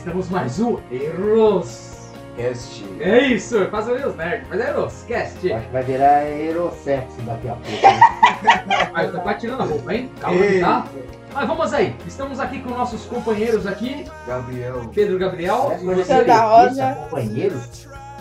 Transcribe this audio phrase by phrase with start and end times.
[0.00, 2.08] Estamos mais um Eros.
[2.34, 2.82] Cast.
[3.00, 5.52] É isso, faz o Eros Nerd, mas é Eros Cast.
[5.52, 7.66] Acho que vai virar aerosexo daqui a pouco.
[8.66, 8.90] né?
[8.94, 10.10] Mas tá tirando a roupa, hein?
[10.18, 10.86] Calma que tá.
[11.34, 14.90] Mas vamos aí, estamos aqui com nossos companheiros aqui, Gabriel.
[14.94, 15.76] Pedro Gabriel.
[15.78, 16.04] De você.
[16.04, 16.86] Santa Rosa.
[16.86, 17.60] revista, Companheiro.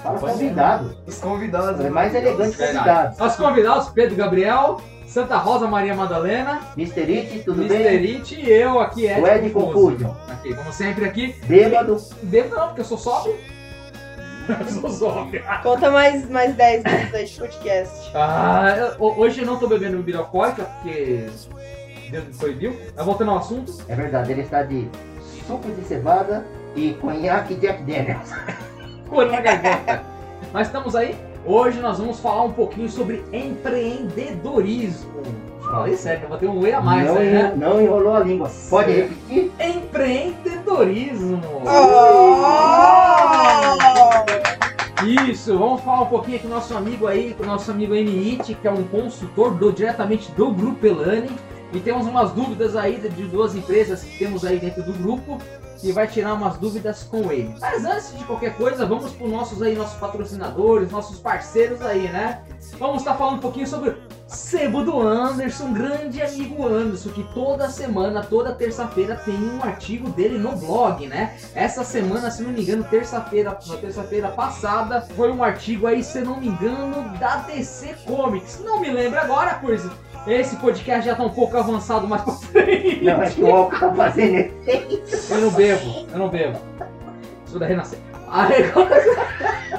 [0.03, 0.97] Fala convidado.
[1.07, 1.85] Os convidados.
[1.85, 2.77] É mais elegante Verdade.
[2.77, 3.17] convidado.
[3.17, 7.01] Nossos convidados, Pedro Gabriel, Santa Rosa Maria Madalena, Mr.
[7.01, 7.97] It, tudo Mr.
[7.99, 8.23] bem?
[8.37, 9.97] E eu aqui, Ed O Ed Confuso.
[10.05, 10.17] Confuso.
[10.31, 11.35] Aqui, como sempre aqui.
[11.45, 11.97] Bêbado.
[12.23, 13.35] Devo não, porque eu sou sóbrio.
[14.47, 15.43] eu sou sóbrio.
[15.63, 18.11] Conta mais, mais 10 minutos aí de podcast.
[18.15, 21.25] Ah, eu- hoje eu não tô bebendo bebida alcoólica, porque
[22.11, 22.79] Deus me proibiu.
[22.95, 24.87] Mas voltando ao assunto, É verdade, ele está de
[25.47, 28.29] suco de cevada e conhaque Jack Daniels.
[29.09, 30.03] cor na garganta.
[30.53, 31.15] Mas estamos aí.
[31.45, 35.09] Hoje nós vamos falar um pouquinho sobre empreendedorismo.
[35.61, 37.53] Falei sério, eu vou ter um E a mais não, aí, né?
[37.55, 38.49] não enrolou a língua.
[38.69, 39.13] Pode Certo.
[39.29, 39.51] repetir?
[39.59, 41.41] Empreendedorismo.
[41.65, 41.79] Oh!
[45.29, 47.95] Isso, vamos falar um pouquinho aqui com o nosso amigo aí, com o nosso amigo
[47.95, 51.29] MIT, que é um consultor do, diretamente do Grupo Elane.
[51.71, 55.37] E temos umas dúvidas aí de duas empresas que temos aí dentro do grupo
[55.83, 57.55] e vai tirar umas dúvidas com ele.
[57.59, 62.41] Mas antes de qualquer coisa, vamos para nossos aí, nossos patrocinadores, nossos parceiros aí, né?
[62.77, 67.69] Vamos estar falando um pouquinho sobre o Sebo do Anderson, grande amigo Anderson, que toda
[67.69, 71.37] semana, toda terça-feira tem um artigo dele no blog, né?
[71.55, 76.21] Essa semana, se não me engano, terça-feira, na terça-feira passada, foi um artigo aí, se
[76.21, 78.59] não me engano, da DC Comics.
[78.63, 79.83] Não me lembro agora, pois
[80.27, 83.03] esse podcast já tá um pouco avançado mais pra frente.
[83.03, 85.33] Não, é que o álcool tá fazendo efeito.
[85.33, 86.59] Eu não bebo, eu não bebo.
[87.45, 87.99] Sou da Renascer.
[88.31, 88.71] Aí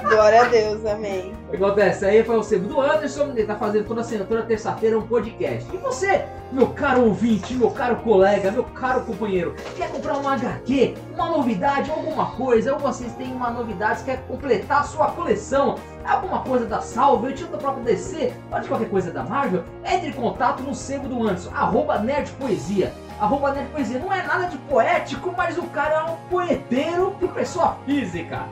[0.08, 1.32] Glória a Deus, amém.
[1.46, 2.04] o que acontece?
[2.04, 5.68] Aí foi o sebo do Anderson, ele tá fazendo toda, semana, toda terça-feira um podcast.
[5.72, 10.94] E você, meu caro ouvinte, meu caro colega, meu caro companheiro, quer comprar uma HQ,
[11.14, 16.40] uma novidade, alguma coisa, ou vocês têm uma novidade, quer completar a sua coleção, alguma
[16.40, 20.12] coisa da Salve, ou da própria DC, ou de qualquer coisa da Marvel, entre em
[20.12, 22.92] contato no sebo do Anderson, arroba nerdpoesia.
[23.20, 27.28] Arroba Nerd Poesia não é nada de poético, mas o cara é um poeteiro por
[27.34, 28.46] pessoa física.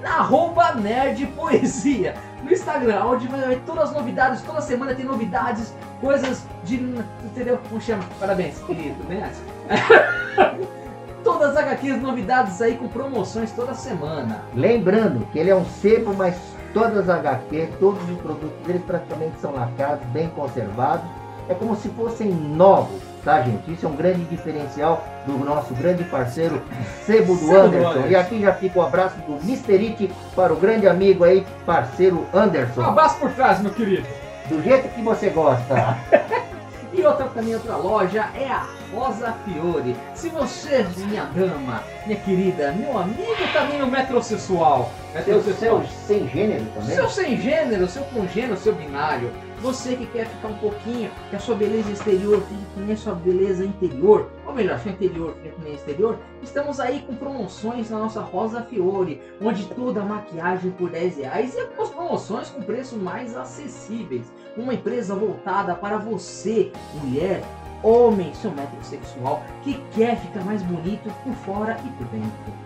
[0.00, 2.14] Na arroba Nerd Poesia.
[2.42, 6.76] No Instagram, onde vai todas as novidades, toda semana tem novidades, coisas de.
[7.22, 7.58] Entendeu?
[7.68, 8.02] Como chama?
[8.18, 9.02] Parabéns, querido.
[9.04, 9.20] Bem
[11.22, 14.42] Todas as HQs, novidades aí com promoções toda semana.
[14.54, 16.36] Lembrando que ele é um sebo, mas
[16.74, 21.06] todas as HQ, todos os produtos dele praticamente são lacrados, bem conservados.
[21.48, 23.70] É como se fossem novos, tá gente?
[23.72, 26.60] Isso é um grande diferencial do nosso grande parceiro
[27.04, 28.06] Sebo do Anderson.
[28.08, 29.34] E aqui já fica o abraço do.
[29.34, 32.82] It para o grande amigo aí, parceiro Um Anderson.
[32.82, 34.06] abraço por trás, meu querido.
[34.48, 35.98] Do jeito que você gosta.
[36.96, 39.96] E outra também, outra loja é a Rosa Fiore.
[40.14, 44.90] Se você, minha dama, minha querida, meu amigo também o metrosexual.
[45.12, 45.80] Seu, Metrosexual.
[45.80, 46.94] seu sem gênero também.
[46.94, 49.32] Seu sem gênero, seu congênero, seu binário.
[49.64, 52.96] Você que quer ficar um pouquinho, que a sua beleza exterior fique que nem a
[52.98, 57.14] sua beleza interior, ou melhor, sua interior fique que nem a exterior, estamos aí com
[57.16, 62.50] promoções na nossa Rosa Fiore, onde toda a maquiagem por 10 reais e algumas promoções
[62.50, 64.30] com preços mais acessíveis.
[64.54, 66.70] Uma empresa voltada para você,
[67.02, 67.42] mulher,
[67.82, 72.64] homem, seu metrosexual, que quer ficar mais bonito por fora e por dentro.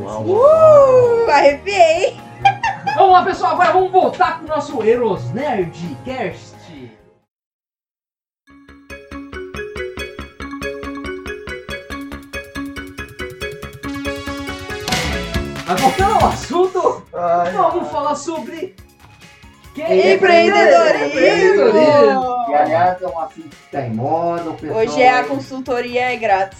[0.00, 0.24] Uau.
[0.24, 2.31] Uh, arrepiei.
[2.84, 6.56] Vamos lá, pessoal, agora vamos voltar com o nosso Eros Nerdcast.
[15.66, 18.74] Mas voltando ao assunto, Ai, vamos falar sobre
[19.80, 21.72] Empreendedorismo.
[22.46, 24.56] Que aliás é um assunto que está em moda.
[24.74, 26.58] Hoje é a consultoria é grátis.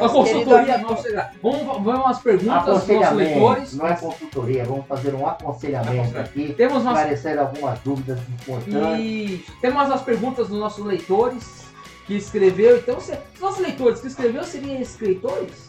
[0.00, 0.90] A consultoria amigo.
[0.90, 1.30] nossa.
[1.40, 3.74] Vamos, vamos às perguntas dos nossos leitores.
[3.74, 8.98] não é consultoria, vamos fazer um aconselhamento aqui, Temos umas esclarecer algumas dúvidas importantes.
[8.98, 11.68] E temos as perguntas dos nossos leitores
[12.06, 12.78] que escreveu.
[12.78, 15.67] Então, se, os nossos leitores que escreveu seriam escritores?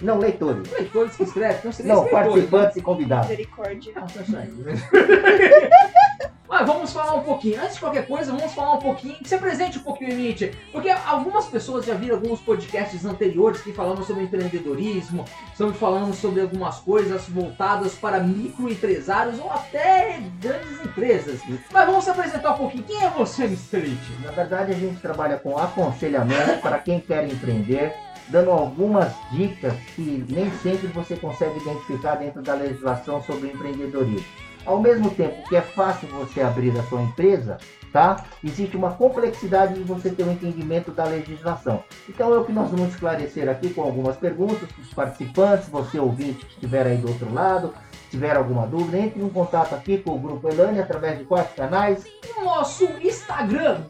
[0.00, 0.70] Não, leitores.
[0.72, 2.10] Leitores que escrevem, Não, escritores.
[2.10, 3.28] participantes e convidados.
[3.28, 3.92] Misericórdia.
[3.96, 4.52] Ah, tá certo.
[6.52, 7.58] Mas vamos falar um pouquinho.
[7.62, 9.16] Antes de qualquer coisa, vamos falar um pouquinho.
[9.24, 10.52] Se apresente um pouquinho, Nietzsche.
[10.70, 15.24] Porque algumas pessoas já viram alguns podcasts anteriores que falamos sobre empreendedorismo,
[15.56, 21.40] sobre falando sobre algumas coisas voltadas para microempresários ou até grandes empresas.
[21.72, 22.84] Mas vamos se apresentar um pouquinho.
[22.84, 23.78] Quem é você, Mr.
[23.78, 23.98] It?
[24.22, 27.94] Na verdade, a gente trabalha com aconselhamento para quem quer empreender,
[28.32, 34.26] dando algumas dicas que nem sempre você consegue identificar dentro da legislação sobre empreendedorismo.
[34.64, 37.58] Ao mesmo tempo que é fácil você abrir a sua empresa,
[37.92, 38.24] tá?
[38.42, 41.84] Existe uma complexidade de você ter um entendimento da legislação.
[42.08, 45.98] Então é o que nós vamos esclarecer aqui com algumas perguntas para os participantes, você
[45.98, 47.74] ouvinte que estiver aí do outro lado,
[48.10, 52.04] tiver alguma dúvida, entre em contato aqui com o Grupo Elane através de quais canais?
[52.36, 53.82] No nosso Instagram,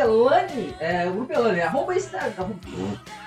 [0.00, 2.46] Grupelane, é, Grupelane, arroba Instagram,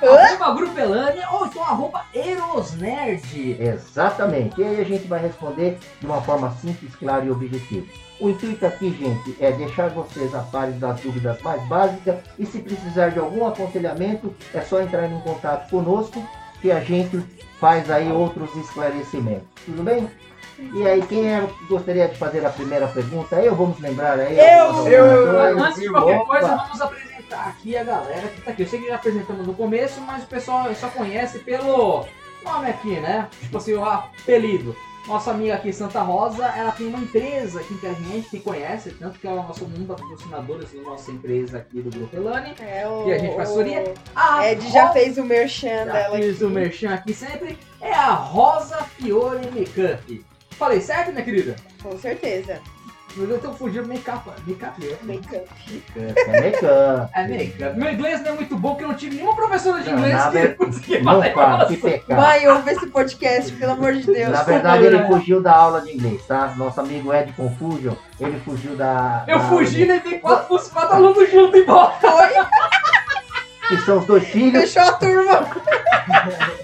[0.02, 3.58] arroba Grupelane, ou então arroba Erosnerd.
[3.60, 4.60] Exatamente.
[4.60, 7.86] E aí a gente vai responder de uma forma simples, clara e objetiva.
[8.20, 12.60] O intuito aqui, gente, é deixar vocês a par das dúvidas mais básicas e se
[12.60, 16.28] precisar de algum aconselhamento, é só entrar em contato conosco
[16.62, 17.24] que a gente
[17.60, 19.48] faz aí outros esclarecimentos.
[19.66, 20.10] Tudo bem?
[20.60, 23.36] E aí, quem é que gostaria de fazer a primeira pergunta?
[23.38, 24.38] Eu vamos lembrar aí.
[24.38, 24.88] Eu!
[24.88, 25.60] Eu, eu.
[25.64, 26.26] Antes de qualquer Opa.
[26.26, 28.62] coisa, vamos apresentar aqui a galera que tá aqui.
[28.64, 32.06] Eu sei que já apresentamos no começo, mas o pessoal só conhece pelo
[32.44, 33.28] nome aqui, né?
[33.42, 34.76] Tipo assim, o apelido.
[35.06, 38.90] Nossa amiga aqui, Santa Rosa, ela tem uma empresa aqui que a gente que conhece,
[38.92, 42.54] tanto que ela é nosso um dos patrocinadores da nossa empresa aqui do Grupo Elane.
[42.62, 43.84] É o, E a gente faz assessoria?
[43.84, 46.44] o A Ed já Rosa- fez o merchan já dela fiz aqui.
[46.46, 47.60] o merchan aqui sempre.
[47.82, 50.26] É a Rosa Fiore Makeup.
[50.64, 51.58] Falei certo, minha querida?
[51.82, 52.62] Com certeza.
[53.18, 54.30] Eu tô fugindo make-up.
[54.48, 54.82] Make-up.
[55.04, 55.48] Make-up.
[55.98, 57.10] É make-up.
[57.14, 57.78] É make-up.
[57.78, 60.16] Meu inglês não é muito bom, porque eu não tive nenhuma professora de Não, inglês
[60.16, 62.18] na que ver- conseguia Não falar fala, que pecado.
[62.22, 64.30] Mãe, ouve esse podcast, pelo amor de Deus.
[64.30, 66.54] Na verdade, ele fugiu da aula de inglês, tá?
[66.56, 69.26] Nosso amigo Ed Confusion, ele fugiu da.
[69.28, 71.92] Eu da fugi e levei quatro, quatro alunos juntos embora.
[72.00, 74.62] Foi, de- Que são os dois filhos.
[74.62, 75.48] fechou a turma.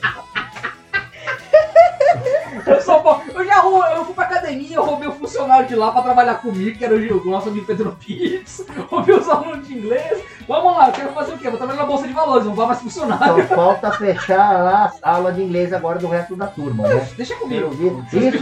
[2.70, 3.22] Eu, sou bom.
[3.34, 6.36] eu já rou- eu fui pra academia, eu roubei o funcionário de lá pra trabalhar
[6.36, 8.66] comigo, que era o nosso amigo Pedro Pires.
[8.90, 10.24] Roubei os alunos de inglês.
[10.48, 11.48] Vamos lá, eu quero fazer o quê?
[11.50, 13.48] Vou trabalhar na Bolsa de Valores, não vou mais funcionário.
[13.48, 17.08] Só falta fechar lá a aula de inglês agora do resto da turma, né?
[17.16, 17.70] Deixa comigo.
[18.12, 18.36] Isso,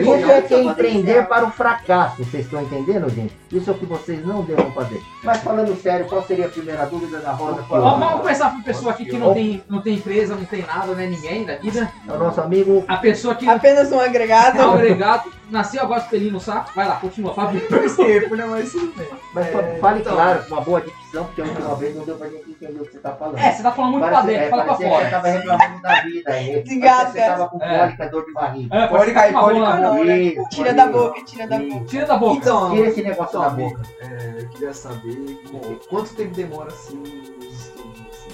[0.00, 2.16] isso é que é empreender para o fracasso.
[2.24, 3.34] Vocês estão entendendo, gente?
[3.50, 5.00] Isso é o que vocês não devem fazer.
[5.22, 7.62] Mas falando sério, qual seria a primeira dúvida da Rosa?
[7.68, 10.62] Vamos, vamos começar com a pessoa aqui que não tem, não tem empresa, não tem
[10.62, 11.06] nada, né?
[11.06, 11.90] Ninguém daqui, né?
[12.08, 14.58] É o nosso amigo A pessoa que Apenas um agregado.
[14.60, 16.70] é agregado, nasceu agora com pelinho no saco.
[16.74, 17.60] Vai lá, continua, Fábio.
[17.96, 18.46] Tempo, né?
[18.46, 19.08] Mas tudo bem.
[19.34, 20.12] Mas É, fale então.
[20.14, 22.84] claro, com uma boa dicção, porque a última vez não deu pra gente entender o
[22.86, 23.38] que você tá falando.
[23.38, 25.10] É, você tá falando muito pra Parece- dentro, é, fala pra que você fora.
[25.10, 26.22] tava reclamando da vida.
[26.24, 27.78] Parecia que Você tava com É.
[27.78, 28.76] cólica, dor de barriga.
[28.76, 30.04] É, Pode cair, uma pode cair.
[30.36, 30.44] né?
[30.50, 31.84] Tira da boca, tira da boca.
[31.86, 32.36] Tira da boca.
[32.36, 33.82] Então, Tira esse negócio então, da amigo, boca.
[34.00, 38.30] é, eu queria saber bom, quanto tempo demora assim os estudos assim,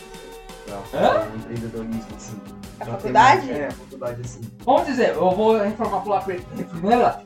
[0.90, 2.40] pra um empreendedorismo assim.
[2.82, 3.50] A Pra ter faculdade?
[3.52, 4.40] É, a faculdade assim.
[4.64, 6.46] Vamos dizer, eu vou reformular pra ele.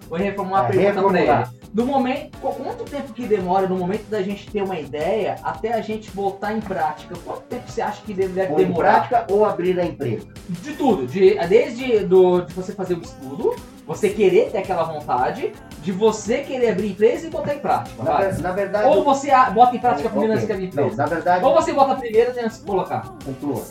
[0.08, 1.46] Vou reformular a É, pergunta pra ele.
[1.72, 5.74] Do momento, qu- quanto tempo que demora do momento da gente ter uma ideia até
[5.74, 7.14] a gente botar em prática?
[7.24, 9.08] Quanto tempo você acha que deve, deve Ou em demorar?
[9.08, 10.26] prática ou abrir a empresa.
[10.48, 13.54] De tudo, de, desde do, de você fazer o estudo,
[13.86, 18.02] você querer ter aquela vontade, de você querer abrir empresa e botar em prática.
[18.02, 18.88] Na, ver- na verdade.
[18.88, 20.10] Ou você bota em prática Ok.
[20.10, 20.96] primeiro antes que abrir Não, empresa.
[21.02, 23.12] na verdade, Ou você bota primeiro antes de colocar.
[23.24, 23.62] conclua.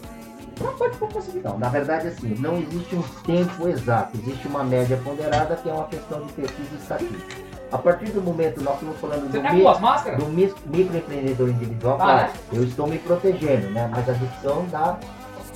[0.61, 1.39] Não, pode conseguir.
[1.39, 5.73] Então, na verdade, assim, não existe um tempo exato, existe uma média ponderada que é
[5.73, 7.45] uma questão de pesquisa e estatística.
[7.71, 12.03] A partir do momento, nós estamos falando Você do, tá mi- do microempreendedor individual, Ah,
[12.03, 12.33] claro, né?
[12.53, 13.89] eu estou me protegendo, né?
[13.91, 14.97] Mas a dicção dá,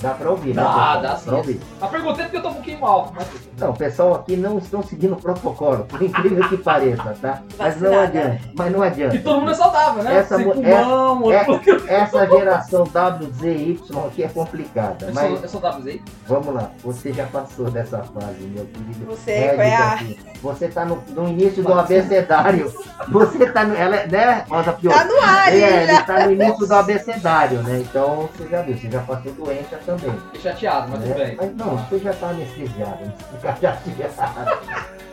[0.00, 0.68] dá para ouvir, Dá, né?
[0.70, 1.02] pessoal?
[1.02, 1.24] dá sim.
[1.26, 1.60] Pra ouvir.
[1.80, 3.12] Eu perguntei porque eu tô um pouquinho alto.
[3.14, 3.26] Mas...
[3.58, 7.42] Não, o pessoal aqui não estão seguindo o protocolo, por incrível que pareça, tá?
[7.58, 9.14] Mas não adianta, mas não adianta.
[9.16, 10.16] E todo mundo é saudável, né?
[10.16, 15.38] Essa Sem mu- pulmão, é- outro- Essa geração WZY aqui é complicada, Eu mas sou,
[15.42, 16.00] eu sou WZ.
[16.26, 19.06] vamos lá, você já passou dessa fase, meu querido.
[19.06, 19.92] Você, é a...
[19.92, 20.18] aqui.
[20.42, 22.72] Você tá no, no início do abecedário.
[23.08, 23.74] Você tá no.
[23.74, 24.92] Ela, é- né, Rosa Pior?
[24.94, 26.02] Tá no ar, É, hein, ele já.
[26.02, 27.80] tá no início do abecedário, né?
[27.80, 30.20] Então você já viu, você já passou doença também.
[30.20, 31.36] Fiquei chateado, mas tudo bem.
[31.36, 33.80] Mas não, você já tá anestesiado, não fica chateado.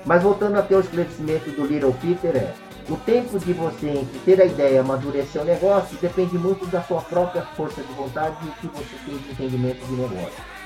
[0.06, 2.54] Mas voltando até o esclarecimento do Little Peter, é.
[2.90, 6.82] O tempo de você entre ter a ideia e amadurecer o negócio depende muito da
[6.82, 10.57] sua própria força de vontade e o que você tem de entendimento de negócio.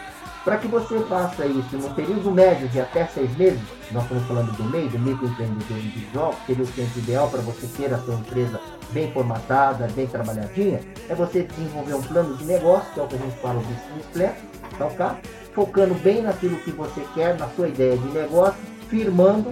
[0.43, 4.51] Para que você faça isso num período médio de até seis meses, nós estamos falando
[4.53, 8.15] do MEI, do microempreendedor individual, que seria o tempo ideal para você ter a sua
[8.15, 8.60] empresa
[8.91, 13.15] bem formatada, bem trabalhadinha, é você desenvolver um plano de negócio, que é o que
[13.15, 14.31] a gente fala do business plan,
[14.79, 15.31] tá ok?
[15.53, 19.51] Focando bem naquilo que você quer, na sua ideia de negócio, firmando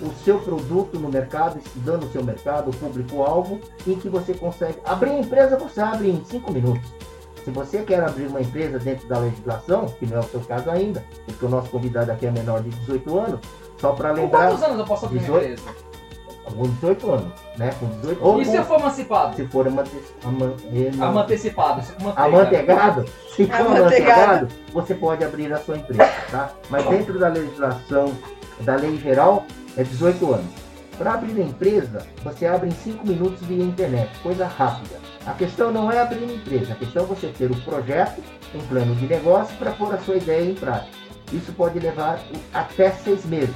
[0.00, 4.78] o seu produto no mercado, estudando o seu mercado, o público-alvo, em que você consegue.
[4.86, 6.90] Abrir a empresa, você abre em cinco minutos.
[7.44, 10.70] Se você quer abrir uma empresa dentro da legislação, que não é o seu caso
[10.70, 13.40] ainda, porque o nosso convidado aqui é menor de 18 anos,
[13.80, 15.52] só para Com lembrar, quantos anos eu posso abrir minha 18?
[15.60, 15.90] empresa?
[16.56, 17.70] com 18 anos, né?
[17.78, 19.36] Com 18 ou E se eu for emancipado?
[19.36, 19.90] se for amante,
[20.24, 21.80] ama- ema- Amantecipado.
[21.82, 22.26] se for manteiga.
[22.26, 23.04] amanteigado,
[23.36, 23.78] se for Amanteigado.
[23.78, 26.50] amanteigado, você pode abrir a sua empresa, tá?
[26.68, 28.12] Mas dentro da legislação,
[28.62, 30.50] da lei geral, é 18 anos.
[30.98, 34.96] Para abrir a empresa, você abre em 5 minutos via internet, coisa rápida.
[35.26, 38.22] A questão não é abrir uma empresa, a questão é você ter um projeto,
[38.54, 40.96] um plano de negócio para pôr a sua ideia em prática.
[41.32, 42.20] Isso pode levar
[42.52, 43.54] até seis meses,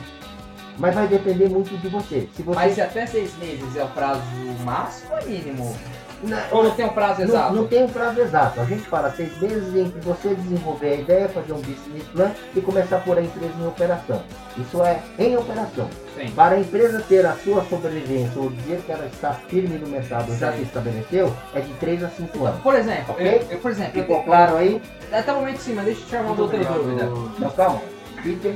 [0.78, 2.28] mas vai depender muito de você.
[2.34, 4.20] Você Mas até seis meses é o prazo
[4.62, 5.76] máximo ou mínimo?
[6.24, 7.52] Não- Ou não tem um prazo Não, exato?
[7.54, 8.60] não tem um prazo exato.
[8.60, 12.32] A gente fala seis meses em que você desenvolver a ideia, fazer um business plan
[12.54, 14.22] e começar a pôr a empresa em operação.
[14.56, 15.88] Isso é em operação.
[16.16, 16.30] Sim.
[16.30, 20.30] Para a empresa ter a sua sobrevivência ou dizer que ela está firme no mercado
[20.30, 20.58] ou já Sim.
[20.58, 22.60] se estabeleceu, é de 3 a 5 anos.
[22.62, 23.26] Por exemplo, Ok?
[23.26, 24.80] eu, eu, por exemplo, eu Ficou tenho- claro aí?
[25.12, 27.04] até o momento sim, mas deixa eu tirar uma outra dúvida.
[27.36, 27.82] Então calma.
[28.22, 28.54] Peter,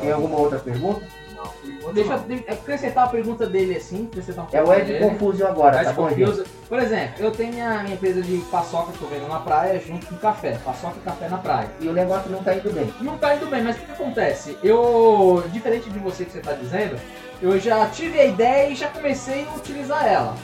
[0.00, 1.02] tem alguma outra pergunta?
[1.82, 2.24] Não, Deixa não.
[2.36, 5.04] eu acrescentar a pergunta dele assim, acrescentar um É o Ed dele.
[5.04, 6.20] Confusio agora, tá Ed bom, gente?
[6.20, 6.44] Confuso.
[6.68, 10.06] Por exemplo, eu tenho a minha empresa de paçoca que eu vendo na praia junto
[10.06, 10.58] com café.
[10.64, 11.70] Paçoca e café na praia.
[11.80, 12.92] E o negócio não tá indo bem.
[13.00, 14.58] Não tá indo bem, mas o que acontece?
[14.62, 16.98] Eu, diferente de você que você tá dizendo,
[17.40, 20.34] eu já tive a ideia e já comecei a utilizar ela.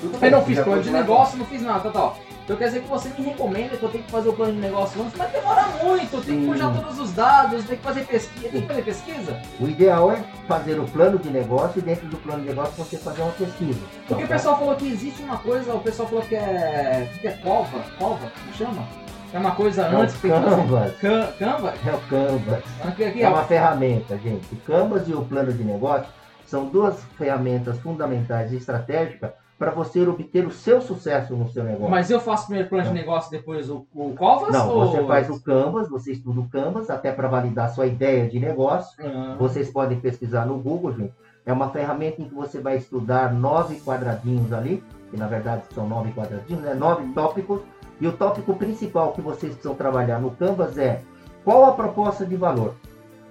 [0.00, 2.18] Tudo Eu bem, não fiz plano de negócio, não fiz nada, tal, tal.
[2.46, 4.60] Então quer dizer que você me recomenda que eu tenho que fazer o plano de
[4.60, 8.06] negócio antes, mas demora muito, eu tenho que puxar todos os dados, tem que fazer
[8.06, 9.42] pesquisa, tem que fazer pesquisa.
[9.58, 12.96] O ideal é fazer o plano de negócio e dentro do plano de negócio você
[12.98, 13.80] fazer uma pesquisa.
[14.06, 17.08] Porque o pessoal falou que existe uma coisa, o pessoal falou que é.
[17.20, 18.86] que é cova, cova, como chama?
[19.32, 20.30] É uma coisa É antes que tem.
[20.30, 20.96] Canvas.
[21.00, 21.74] Can- Canva?
[21.84, 22.62] É o Canvas.
[22.84, 23.32] Aqui, aqui, É ó.
[23.32, 24.46] uma ferramenta, gente.
[24.54, 26.06] O Canvas e o plano de negócio
[26.46, 31.90] são duas ferramentas fundamentais e estratégicas para você obter o seu sucesso no seu negócio.
[31.90, 34.52] Mas eu faço primeiro plano de negócio, depois o, o Covas?
[34.52, 34.86] Não, ou...
[34.86, 38.94] você faz o Canvas, você estuda o Canvas até para validar sua ideia de negócio.
[39.02, 41.12] Ah, Vocês podem pesquisar no Google, gente.
[41.46, 45.88] É uma ferramenta em que você vai estudar nove quadradinhos ali, que na verdade são
[45.88, 46.74] nove quadradinhos, né?
[46.74, 47.60] nove tópicos.
[47.98, 51.02] E o tópico principal que vocês precisam trabalhar no Canvas é
[51.44, 52.74] qual a proposta de valor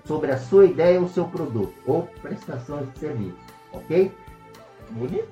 [0.06, 3.38] sobre a sua ideia ou seu produto, ou prestações de serviço,
[3.74, 4.12] ok?
[4.92, 5.28] bonito.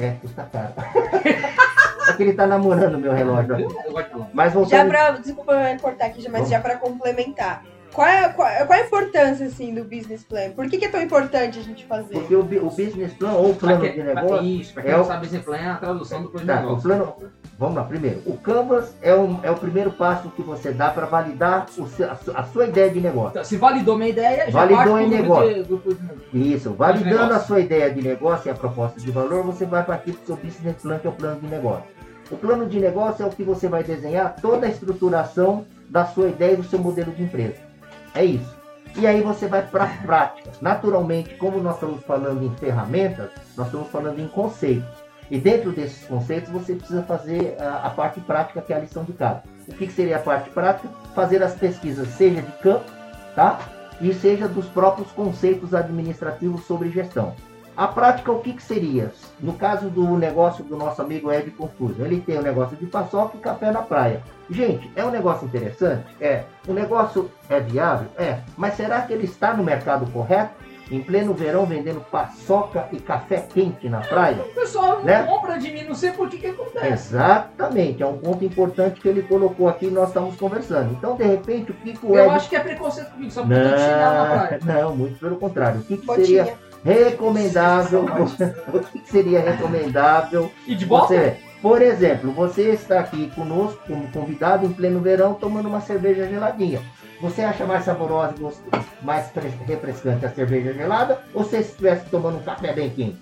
[0.00, 0.72] É, custa caro.
[2.08, 3.60] é que ele tá namorando meu relógio.
[3.60, 4.26] Eu gosto de.
[4.32, 4.88] Mas Já voltando...
[4.88, 5.10] pra.
[5.10, 7.62] Desculpa eu cortar aqui, mas já pra complementar.
[7.92, 10.50] Qual é, qual, qual é a importância, assim, do business plan?
[10.54, 12.14] Por que, que é tão importante a gente fazer?
[12.14, 14.82] Porque o, o business plan ou o plano Pra de que- negócio pra- Isso, pra
[14.82, 16.62] quem é não o- sabe, business plan é a tradução do plano de Tá, o
[16.62, 16.82] negócio.
[16.82, 17.14] plano.
[17.58, 18.22] Vamos lá, primeiro.
[18.24, 22.08] O Canvas é o, é o primeiro passo que você dá para validar o seu-
[22.10, 23.30] a, a sua ideia de negócio.
[23.32, 25.54] Então, se validou minha ideia, já Validou parte em negócio.
[25.54, 29.42] de- grupo de- Isso, validando a sua ideia de negócio e a proposta de valor,
[29.44, 31.84] você vai partir para o seu business plan, que é o plano de negócio.
[32.30, 36.28] O plano de negócio é o que você vai desenhar toda a estruturação da sua
[36.28, 37.68] ideia e do seu modelo de empresa.
[38.14, 38.60] É isso.
[38.96, 40.50] E aí você vai para a prática.
[40.60, 44.88] Naturalmente, como nós estamos falando em ferramentas, nós estamos falando em conceitos.
[45.30, 49.04] E dentro desses conceitos você precisa fazer a, a parte prática, que é a lição
[49.04, 49.42] de casa.
[49.68, 50.88] O que, que seria a parte prática?
[51.14, 52.90] Fazer as pesquisas, seja de campo,
[53.36, 53.60] tá?
[54.00, 57.34] E seja dos próprios conceitos administrativos sobre gestão.
[57.80, 59.10] A prática, o que, que seria?
[59.40, 63.38] No caso do negócio do nosso amigo Ed Confuso, ele tem o negócio de paçoca
[63.38, 64.22] e café na praia.
[64.50, 66.04] Gente, é um negócio interessante?
[66.20, 66.42] É.
[66.68, 68.08] O negócio é viável?
[68.18, 68.40] É.
[68.54, 70.52] Mas será que ele está no mercado correto?
[70.90, 74.42] Em pleno verão, vendendo paçoca e café quente na praia?
[74.42, 75.22] O pessoal não Né?
[75.22, 77.14] compra de mim, não sei por que que acontece.
[77.14, 80.92] Exatamente, é um ponto importante que ele colocou aqui e nós estamos conversando.
[80.92, 83.40] Então, de repente, o que, que o Eu Ed acho que é preconceito comigo, só
[83.40, 84.60] porque eu tô de chinelo na praia.
[84.66, 85.80] não, não, muito pelo contrário.
[85.80, 86.69] O que, que seria Botinha.
[86.84, 88.04] Recomendável?
[88.72, 91.14] o que, seria recomendável E de volta?
[91.14, 91.36] você?
[91.60, 96.80] Por exemplo, você está aqui conosco como convidado em pleno verão tomando uma cerveja geladinha.
[97.20, 102.38] Você acha mais saborosa e mais fres- refrescante a cerveja gelada ou se estivesse tomando
[102.38, 103.18] um café bem quente?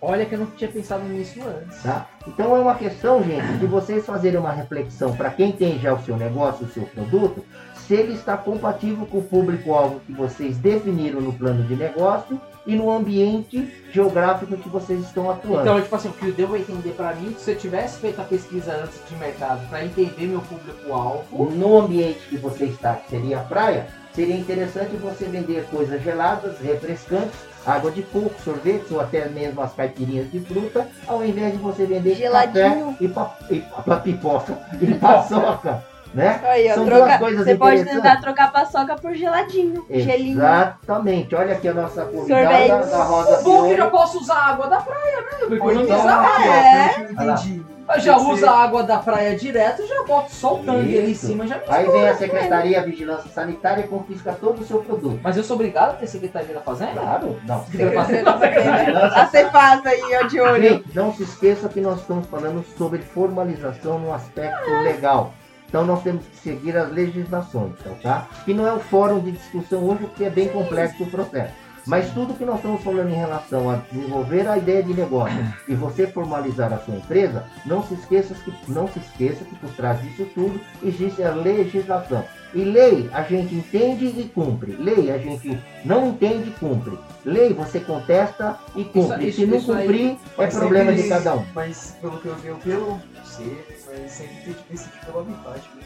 [0.00, 1.82] Olha que eu não tinha pensado nisso antes.
[1.82, 2.06] Tá?
[2.26, 6.02] Então é uma questão, gente, de vocês fazerem uma reflexão para quem tem já o
[6.04, 11.20] seu negócio, o seu produto, se ele está compatível com o público-alvo que vocês definiram
[11.20, 15.62] no plano de negócio e no ambiente geográfico que vocês estão atuando.
[15.62, 18.24] Então, tipo assim, o que eu devo entender pra mim, se eu tivesse feito a
[18.24, 23.38] pesquisa antes de mercado pra entender meu público-alvo, no ambiente que você está, que seria
[23.38, 29.26] a praia, seria interessante você vender coisas geladas, refrescantes, água de coco, sorvetes ou até
[29.28, 32.92] mesmo as caipirinhas de fruta, ao invés de você vender Geladinho.
[32.92, 35.84] café e, pa, e pa, pipoca e paçoca,
[36.14, 36.40] né?
[36.44, 39.84] Aí, São troca- duas coisas Você pode tentar trocar paçoca por geladinho.
[39.90, 40.38] Gelinho.
[40.38, 41.34] Exatamente.
[41.34, 42.90] Olha aqui a nossa convidada Sorvete.
[42.90, 45.28] da Rosa o bom que eu já posso usar a água da praia, né?
[45.40, 46.40] Eu vou Ou economizar.
[46.40, 47.00] É.
[47.00, 47.62] Eu entendi.
[47.94, 51.14] Eu já uso a água da praia direto, já boto só o tanque ali em
[51.14, 54.80] cima, já me Aí vem a Secretaria de Vigilância Sanitária e confisca todo o seu
[54.80, 55.18] produto.
[55.22, 57.00] Mas eu sou obrigado a ter secretaria da fazenda?
[57.00, 57.64] Claro, não.
[59.14, 60.62] A Cepasa aí, ó, de olho.
[60.68, 65.32] Gente, não se esqueça que nós estamos falando sobre formalização no aspecto legal.
[65.68, 68.26] Então nós temos que seguir as legislações, então, tá?
[68.44, 71.52] Que não é o fórum de discussão hoje, porque é bem complexo o processo.
[71.86, 75.74] Mas tudo que nós estamos falando em relação a desenvolver a ideia de negócio e
[75.74, 79.98] você formalizar a sua empresa, não se esqueça que, não se esqueça que por trás
[80.02, 82.24] disso tudo existe a legislação.
[82.54, 84.72] E lei a gente entende e cumpre.
[84.72, 86.98] Lei a gente não entende e cumpre.
[87.24, 89.28] Lei você contesta e cumpre.
[89.28, 91.44] isso- Se não isso cumprir, é problema de cada um.
[91.54, 95.60] Mas pelo que eu vi, pelo ser, mas sempre tem que decidir pelo habitat.
[95.74, 95.82] né?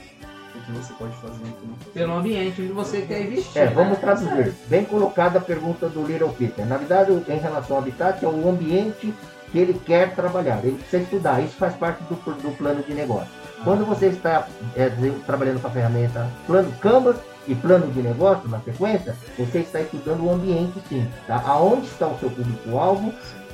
[0.55, 1.91] O que você pode fazer pode.
[1.95, 3.63] Pelo ambiente onde você quer investir.
[3.63, 3.73] É, né?
[3.75, 4.55] vamos traduzir.
[4.67, 6.67] Bem colocada a pergunta do Little Peter.
[6.67, 9.15] Na verdade, em relação ao habitat, é o ambiente
[9.51, 10.63] que ele quer trabalhar.
[10.63, 11.43] Ele precisa estudar.
[11.43, 13.29] Isso faz parte do, do plano de negócio.
[13.65, 14.91] Quando você está é,
[15.25, 17.17] trabalhando com a ferramenta plano Canvas
[17.47, 21.09] e plano de negócio na sequência, você está estudando o ambiente sim.
[21.27, 21.43] Tá?
[21.47, 23.13] Aonde está o seu público-alvo,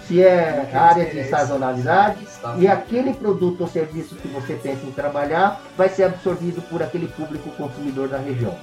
[0.09, 2.55] se é a área de sazonalidade, Tá?
[2.57, 7.09] e aquele produto ou serviço que você pensa em trabalhar vai ser absorvido por aquele
[7.09, 8.55] público consumidor da região.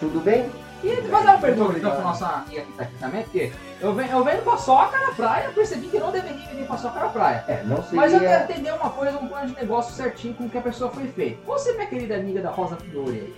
[0.00, 0.48] Tudo bem?
[0.84, 2.02] E vou fazer uma pergunta então obrigado.
[2.02, 5.88] nossa amiga que tá aqui também, porque eu venho, eu venho paçoca na praia, percebi
[5.88, 7.44] que não deveria vir paçoca na praia.
[7.48, 7.96] É, não seria...
[7.96, 10.90] Mas eu quero entender uma coisa, um plano de negócio certinho com que a pessoa
[10.90, 11.38] foi feita.
[11.46, 13.34] Você, minha querida amiga da Rosa Fiore aí,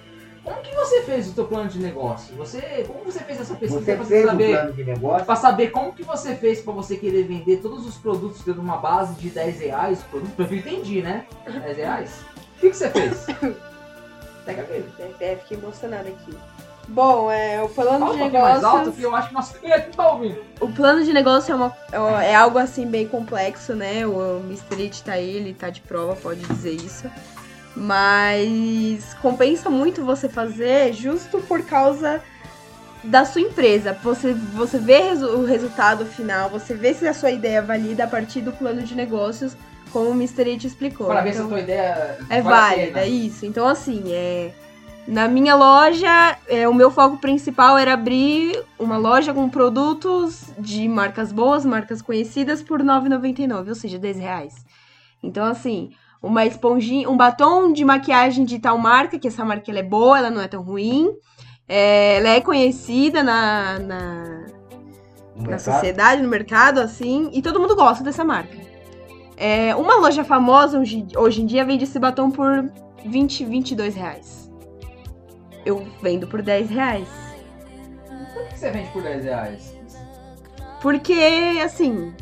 [0.49, 2.35] como que você fez o seu plano de negócio?
[2.37, 5.26] Você, como você fez essa pesquisa Você pra você fez um saber, plano de negócio,
[5.26, 8.78] pra saber como que você fez pra você querer vender todos os produtos tendo uma
[8.78, 11.26] base de 10 reais, produto, eu entendi, né?
[11.47, 12.11] 10 reais?
[12.57, 13.26] O que, que você fez?
[14.47, 14.90] Pega mesmo.
[15.21, 16.35] É, fiquei emocionada aqui.
[16.88, 19.28] Bom, é, o plano Fala um de pouquinho mais alto que eu acho
[19.61, 20.43] que tá ouvindo.
[20.59, 24.07] O plano de negócio é, uma, é algo assim bem complexo, né?
[24.07, 24.83] O Mr.
[24.83, 27.11] It tá aí, ele tá de prova, pode dizer isso.
[27.77, 32.21] Mas compensa muito você fazer justo por causa
[33.05, 33.93] da sua empresa.
[34.03, 38.09] Você, você vê o resultado final, você vê se a sua ideia é válida a
[38.09, 39.57] partir do plano de negócios,
[39.93, 40.51] como o Mr.
[40.51, 41.07] It explicou.
[41.07, 43.47] Pra ver se Então- a tua ideia é válida, isso.
[43.47, 44.51] Então, assim, é,
[45.07, 50.87] na minha loja, é, o meu foco principal era abrir uma loja com produtos de
[50.89, 54.54] marcas boas, marcas conhecidas, por R$ 9,99, ou seja, 10 reais.
[55.23, 59.83] Então, assim, uma esponjinha, um batom de maquiagem de tal marca, que essa marca é
[59.83, 61.11] boa, ela não é tão ruim.
[61.69, 64.47] É, ela é conhecida na, na,
[65.37, 68.57] na sociedade, no mercado, assim, e todo mundo gosta dessa marca.
[69.37, 72.69] É, uma loja famosa hoje, hoje em dia vende esse batom por
[73.04, 74.50] 20, 22 reais.
[75.65, 77.09] Eu vendo por 10 reais.
[78.33, 79.76] Por que você vende por 10 reais?
[80.81, 82.15] Porque, assim,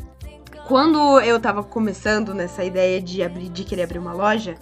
[0.67, 4.55] quando eu tava começando nessa ideia de, abrir, de querer abrir uma loja,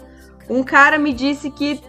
[0.47, 1.81] um cara me disse que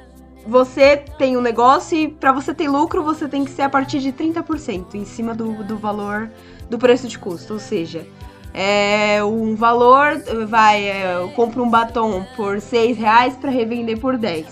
[0.46, 3.98] você tem um negócio e pra você ter lucro você tem que ser a partir
[3.98, 6.30] de 30% em cima do, do valor
[6.70, 7.52] do preço de custo.
[7.52, 8.06] Ou seja,
[8.54, 14.16] é um valor, vai, é, eu compro um batom por 6 reais pra revender por
[14.16, 14.46] 10.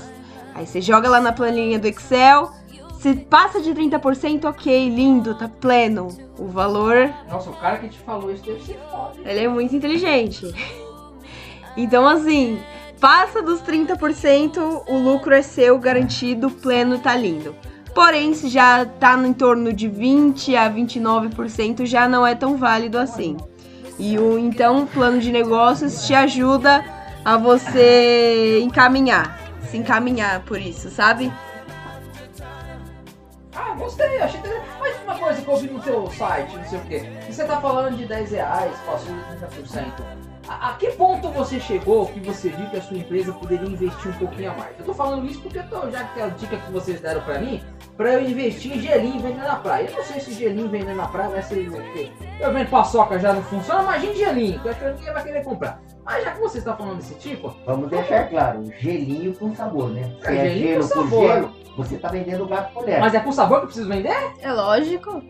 [0.55, 2.53] Aí você joga lá na planilha do Excel,
[3.05, 6.09] se passa de 30%, ok, lindo, tá pleno.
[6.39, 9.21] O valor Nossa, o cara que te falou isso deve ser foda.
[9.27, 10.47] ele é muito inteligente.
[11.77, 12.61] Então, assim,
[13.01, 17.53] passa dos 30%, o lucro é seu, garantido, pleno, tá lindo.
[17.93, 22.97] Porém, se já tá no entorno de 20 a 29%, já não é tão válido
[22.97, 23.37] assim.
[23.99, 26.85] E o então o plano de negócios te ajuda
[27.25, 29.37] a você encaminhar,
[29.69, 31.33] se encaminhar por isso, sabe?
[33.75, 34.69] Ah, gostei, achei interessante.
[34.81, 37.03] Mas uma coisa que eu vi no seu site, não sei o quê.
[37.29, 39.85] E você tá falando de 10 reais, passou de 30%.
[40.47, 44.11] A, a que ponto você chegou que você viu que a sua empresa poderia investir
[44.11, 44.79] um pouquinho a mais?
[44.79, 47.39] Eu tô falando isso porque eu tô, já que a dica que vocês deram pra
[47.39, 47.63] mim,
[47.97, 49.89] pra eu investir em gelinho vendendo na praia.
[49.89, 52.13] Eu não sei se gelinho vendendo na praia vai ser o quê?
[52.39, 55.45] Eu vendo paçoca já não funciona, imagine gelinho, que eu acho que ninguém vai querer
[55.45, 55.81] comprar.
[56.05, 60.13] Mas já que você está falando desse tipo, Vamos deixar claro, gelinho com sabor, né?
[60.21, 61.27] Se É, é, gelinho gelo com com sabor.
[61.27, 63.01] gelo, você tá vendendo gato por lebre.
[63.01, 64.17] mas é com sabor que eu preciso vender?
[64.41, 65.23] É lógico.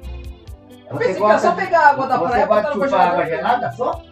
[0.91, 2.81] Eu pensei que era só pegar a água da você praia e botar gosta no
[2.85, 3.37] de chupar água congelador.
[3.53, 4.03] gelada só?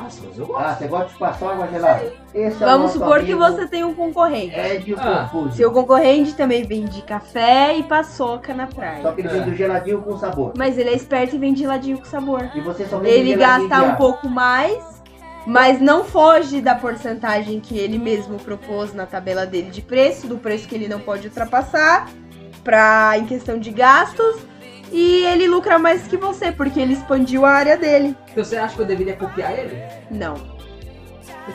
[0.00, 0.62] Nossa, mas eu gosto.
[0.64, 2.12] Ah, você gosta de chupar só água gelada?
[2.34, 4.54] Esse é Vamos nosso supor que você tem um concorrente.
[4.58, 5.56] Ed Ah, Confuso.
[5.56, 9.12] Seu concorrente também vende café e paçoca na Só praia.
[9.12, 9.30] que ele É.
[9.32, 10.52] vende o geladinho com sabor.
[10.56, 12.48] Mas ele é esperto e vende geladinho com sabor.
[12.54, 14.97] E você só vende Ele gasta de um pouco mais,
[15.46, 20.36] mas não foge da porcentagem que ele mesmo propôs na tabela dele de preço, do
[20.38, 22.08] preço que ele não pode ultrapassar,
[22.62, 24.36] pra, em questão de gastos.
[24.90, 28.16] E ele lucra mais que você, porque ele expandiu a área dele.
[28.30, 29.82] Então você acha que eu deveria copiar ele?
[30.10, 30.34] Não.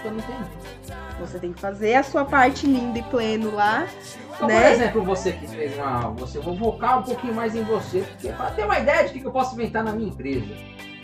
[0.04, 0.50] Eu não entendi.
[1.20, 3.88] Você tem que fazer a sua parte linda e pleno lá.
[4.36, 4.62] Então, Né?
[4.62, 6.10] por exemplo, você que fez uma.
[6.12, 9.14] Você, eu vou focar um pouquinho mais em você, porque para ter uma ideia de
[9.14, 10.48] que que eu posso inventar na minha empresa.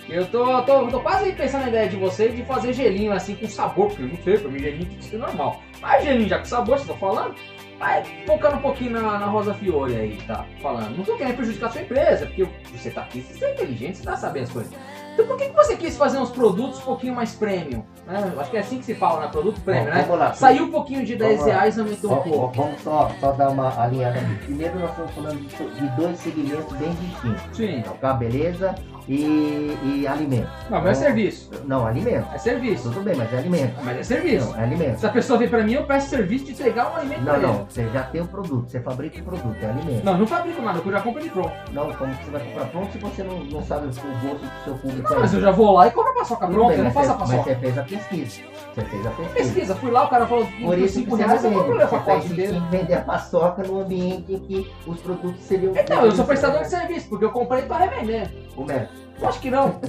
[0.09, 3.47] Eu tô, tô, tô quase pensando na ideia de você de fazer gelinho assim com
[3.47, 5.61] sabor, porque eu não sei, pra mim gelinho tem que ser normal.
[5.79, 7.35] Mas gelinho já com sabor, você tá falando?
[7.77, 10.45] Vai focando um pouquinho na, na Rosa Fiore aí, tá?
[10.61, 10.97] Falando.
[10.97, 14.03] Não tô querendo prejudicar a sua empresa, porque você tá aqui, você é inteligente, você
[14.03, 14.73] tá sabendo as coisas.
[15.19, 17.83] Então por que, que você quis fazer uns produtos um pouquinho mais premium?
[18.07, 18.33] Né?
[18.37, 19.27] Acho que é assim que se fala, né?
[19.27, 20.15] Produto premium, Bom, né?
[20.15, 20.33] lá.
[20.33, 21.53] Saiu um pouquinho de 10 Vamos lá.
[21.53, 22.61] reais, aumentou um pouco.
[22.61, 24.35] vamos só, só dar uma alinhada aqui.
[24.45, 27.57] Primeiro nós estamos falando de, dois segmentos bem distintos.
[27.57, 27.79] Sim.
[27.79, 28.73] Então, cá, beleza
[29.09, 30.49] e, e alimento.
[30.69, 31.51] Não, mas é Então, serviço.
[31.65, 32.27] Não, alimento.
[32.33, 32.83] É serviço.
[32.83, 33.73] Tudo bem, mas é alimento.
[33.83, 34.49] Mas é serviço.
[34.51, 34.99] Não, é alimento.
[34.99, 37.65] Se a pessoa vem pra mim, eu peço serviço de entregar um alimento Não, não.
[37.65, 38.69] Você já tem o produto.
[38.69, 39.57] Você fabrica o produto.
[39.61, 40.05] É alimento.
[40.05, 41.51] Não, não fabrico nada, eu já compro pronto.
[41.73, 44.73] Não, como você vai comprar pronto se você não, não sabe o gosto do seu
[44.75, 45.08] público?
[45.09, 46.93] Não, mas eu já vou lá e compro a paçoca Tudo pronta, bem, eu não
[46.93, 47.53] mas faço a você- Mas paçoca.
[47.55, 48.41] você fez a pesquisa.
[48.75, 49.33] Você fez a pesquisa.
[49.33, 51.63] Pesquisa, fui lá, o cara falou Por por isso que 5 você reais, eu compro
[51.71, 51.83] vende.
[51.83, 52.35] o Você pacote que
[52.69, 55.73] vender a paçoca no ambiente em que os produtos seriam...
[55.75, 58.31] Então, eu sou prestador de serviço, porque eu comprei pra revender.
[58.55, 58.93] O médico.
[59.21, 59.79] Eu acho que não.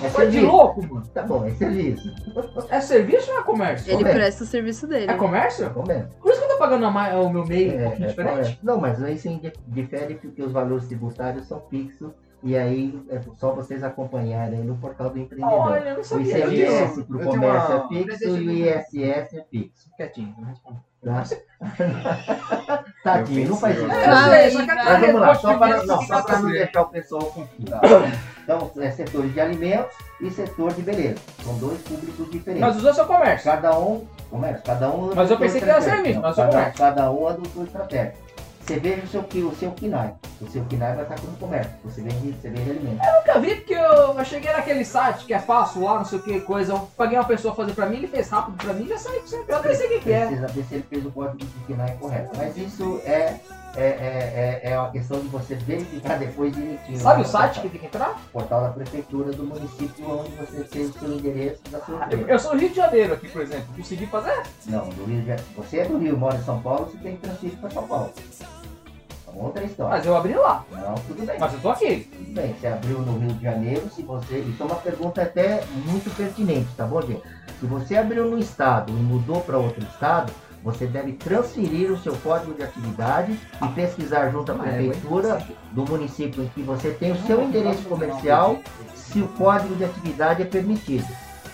[0.00, 0.46] É Foi de serviço.
[0.52, 1.06] louco, mano.
[1.12, 2.08] Tá bom, é serviço.
[2.70, 3.88] É serviço ou é comércio?
[3.88, 4.20] Ele Comércio.
[4.20, 5.10] presta o serviço dele.
[5.10, 5.66] É comércio?
[5.66, 6.08] É comércio.
[6.20, 6.90] Por isso que eu tô pagando a
[7.20, 8.32] o meu meio um É, pouquinho é diferente.
[8.32, 8.58] comércio.
[8.62, 12.10] Não, mas isso indi- difere porque os valores tributários são fixos
[12.44, 15.58] e aí é só vocês acompanharem no portal do empreendedor.
[15.58, 16.52] Olha, eu não O sabia disso.
[16.52, 19.90] ICMS para o comércio uma- é fixo e o ISS é fixo.
[19.96, 20.78] Quietinho, não responde.
[21.04, 21.22] Tá?
[23.04, 23.90] Tadinho, não faz isso.
[23.90, 24.06] É.
[24.06, 27.72] Mas vamos lá, só para, não, só para não deixar o pessoal confuso.
[28.44, 31.16] Então, é setor de alimentos e setor de beleza.
[31.42, 32.60] São dois públicos diferentes.
[32.60, 33.50] Mas os dois são comércio.
[33.50, 36.78] Cada um, comércio, cada um Mas eu pensei que era serviço, mas cada, comércio.
[36.78, 38.14] cada um adotou estratégia.
[38.64, 40.14] Você veja o seu, o seu KINAI.
[40.40, 41.70] O seu KINAI vai estar como comércio.
[41.84, 43.06] Você vende, você vende alimentos.
[43.06, 46.18] Eu nunca vi porque eu, eu cheguei naquele site que é fácil lá, não sei
[46.18, 46.72] o que, coisa.
[46.72, 49.44] Eu paguei uma pessoa fazer pra mim, ele fez rápido pra mim, já saiu você.
[49.46, 50.26] Eu nem sei o que, que é.
[50.26, 52.30] Precisa ver se ele fez o código de KINAI correto.
[52.38, 53.38] Mas isso é,
[53.76, 56.98] é, é, é, é uma questão de você verificar depois direitinho.
[56.98, 58.20] Sabe lá o site que tem que entrar?
[58.32, 62.30] Portal da prefeitura do município onde você fez o seu endereço da sua Eu, empresa.
[62.30, 63.66] eu sou do Rio de Janeiro aqui, por exemplo.
[63.76, 64.42] Consegui fazer?
[64.66, 65.42] Não, do Rio de Janeiro.
[65.56, 68.12] Você é do Rio, mora em São Paulo, você tem que transferir para São Paulo.
[69.26, 69.96] É uma outra história.
[69.96, 70.64] Mas eu abri lá.
[70.70, 71.38] Não, tudo bem.
[71.38, 72.08] Mas eu tô aqui.
[72.16, 74.38] Tudo bem, você abriu no Rio de Janeiro, se você.
[74.38, 77.22] Isso é uma pergunta até muito pertinente, tá bom, gente?
[77.58, 80.32] Se você abriu no estado e mudou para outro estado,
[80.64, 85.46] você deve transferir o seu código de atividade e pesquisar junto à Ah, é, prefeitura
[85.72, 88.58] do município em que você tem o seu endereço comercial,
[88.94, 91.06] se o código de atividade é permitido.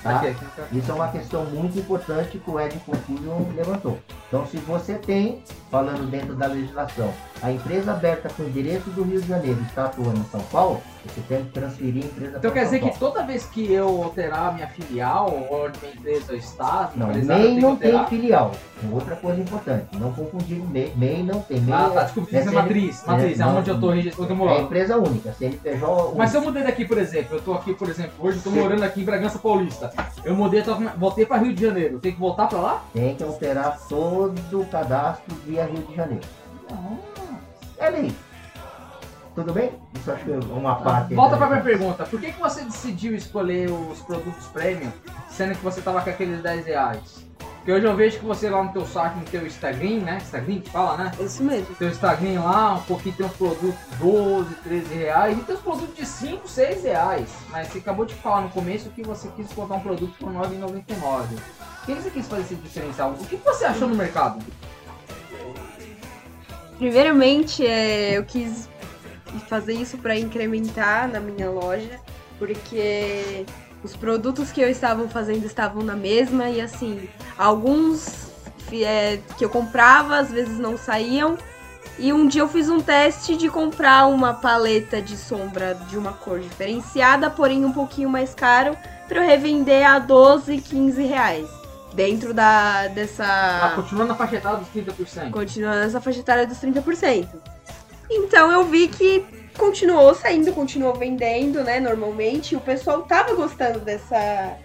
[0.02, 0.16] Tá?
[0.16, 0.78] Aqui, aqui.
[0.78, 3.98] Isso é uma questão muito importante que o Ed Confusion levantou.
[4.28, 9.20] Então, se você tem, falando dentro da legislação, a empresa aberta com endereço do Rio
[9.20, 12.50] de Janeiro está atuando em São Paulo, você tem que transferir a empresa Então para
[12.50, 12.92] quer São dizer Paulo.
[12.92, 17.06] que toda vez que eu alterar a minha filial, ou onde minha empresa está, Não,
[17.08, 18.52] MEI não tem filial.
[18.82, 20.92] É Outra coisa importante, não confundir MEI.
[20.96, 21.60] MEI não tem.
[21.60, 23.04] MEI Ah, tá, é- desculpa, é CN matriz.
[23.06, 24.60] Matriz, é, não, onde eu tô registrado, É moro.
[24.60, 28.12] empresa única, CNPJ Mas se eu mudei daqui, por exemplo, eu tô aqui, por exemplo,
[28.20, 28.50] hoje Sim.
[28.50, 29.90] morando aqui em Bragança Paulista.
[30.24, 31.98] Eu mudei, tô- voltei pra Rio de Janeiro.
[31.98, 32.82] Tenho que voltar pra lá?
[32.92, 36.24] tem que alterar todo o cadastro via Rio de Janeiro.
[36.70, 37.09] É
[37.88, 38.12] lei.
[39.34, 39.72] Tudo bem?
[39.94, 41.14] Isso acho que é uma parte.
[41.14, 42.04] Volta pra minha pergunta.
[42.04, 44.92] Por que, que você decidiu escolher os produtos premium,
[45.28, 47.30] sendo que você tava com aqueles 10 reais?
[47.56, 50.16] Porque hoje eu vejo que você lá no teu site, no teu Instagram, né?
[50.16, 51.12] Instagram que fala, né?
[51.20, 51.74] Isso mesmo.
[51.74, 55.94] Teu Instagram lá, um pouquinho tem uns produtos 12, 13 reais e tem uns produtos
[55.94, 57.28] de 5, 6 reais.
[57.50, 60.38] Mas você acabou de falar no começo que você quis botar um produto por R$
[60.38, 61.26] 9,99.
[61.28, 63.10] Por que você quis fazer esse diferencial?
[63.10, 64.42] O que que você achou no mercado?
[66.80, 68.66] Primeiramente, é, eu quis
[69.50, 72.00] fazer isso para incrementar na minha loja,
[72.38, 73.44] porque
[73.84, 78.30] os produtos que eu estava fazendo estavam na mesma e assim, alguns
[78.72, 81.36] é, que eu comprava às vezes não saíam.
[81.98, 86.14] E um dia eu fiz um teste de comprar uma paleta de sombra de uma
[86.14, 88.74] cor diferenciada, porém um pouquinho mais caro,
[89.06, 91.59] para eu revender a 12, 15 reais.
[91.94, 93.24] Dentro da, dessa.
[93.24, 95.30] Ah, continuando na faixa etária dos 30%.
[95.30, 97.28] Continuando essa faixa etária dos 30%.
[98.10, 99.24] Então eu vi que
[99.56, 102.56] continuou saindo, continuou vendendo, né, normalmente.
[102.56, 104.56] O pessoal tava gostando dessa,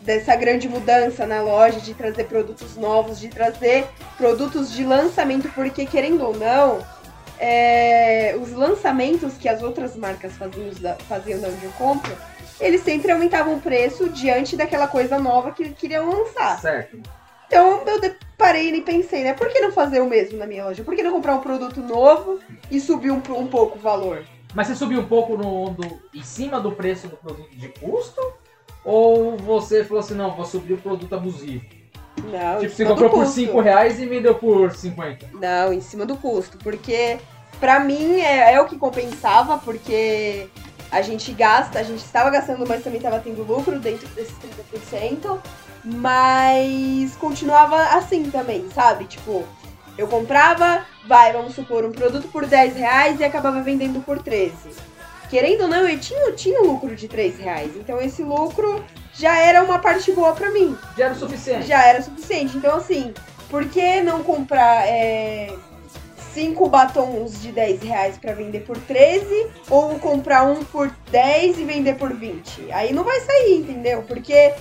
[0.00, 5.86] dessa grande mudança na loja, de trazer produtos novos, de trazer produtos de lançamento, porque
[5.86, 6.84] querendo ou não,
[7.38, 10.70] é, os lançamentos que as outras marcas faziam,
[11.08, 12.12] faziam da onde eu compro,
[12.60, 16.60] eles sempre aumentavam o preço diante daquela coisa nova que queriam lançar.
[16.60, 16.98] Certo.
[17.46, 19.32] Então eu de- parei e pensei, né?
[19.32, 20.84] Por que não fazer o mesmo na minha loja?
[20.84, 22.38] Por que não comprar um produto novo
[22.70, 24.22] e subir um, um pouco o valor?
[24.54, 28.20] Mas você subiu um pouco no, do, em cima do preço do produto de custo?
[28.84, 31.64] Ou você falou assim, não, vou subir o produto abusivo?
[32.24, 33.34] Não, tipo, você comprou por custo.
[33.34, 35.26] 5 reais e vendeu por 50.
[35.34, 36.58] Não, em cima do custo.
[36.58, 37.18] Porque
[37.60, 40.48] pra mim é, é o que compensava, porque
[40.90, 44.34] a gente gasta, a gente estava gastando, mas também estava tendo lucro dentro desses
[44.72, 45.38] 30%.
[45.84, 49.04] Mas continuava assim também, sabe?
[49.04, 49.44] Tipo,
[49.96, 54.52] eu comprava, vai, vamos supor, um produto por 10 reais e acabava vendendo por 13.
[55.30, 57.72] Querendo ou não, eu tinha, eu tinha um lucro de 3 reais.
[57.76, 60.76] Então esse lucro já era uma parte boa pra mim.
[60.96, 61.66] Já era o suficiente.
[61.66, 62.56] Já era suficiente.
[62.56, 63.12] Então, assim,
[63.50, 65.54] por que não comprar é,
[66.38, 71.64] cinco batons de 10 reais pra vender por 13 ou comprar um por 10 e
[71.64, 72.70] vender por 20?
[72.70, 74.02] Aí não vai sair, entendeu?
[74.06, 74.54] Porque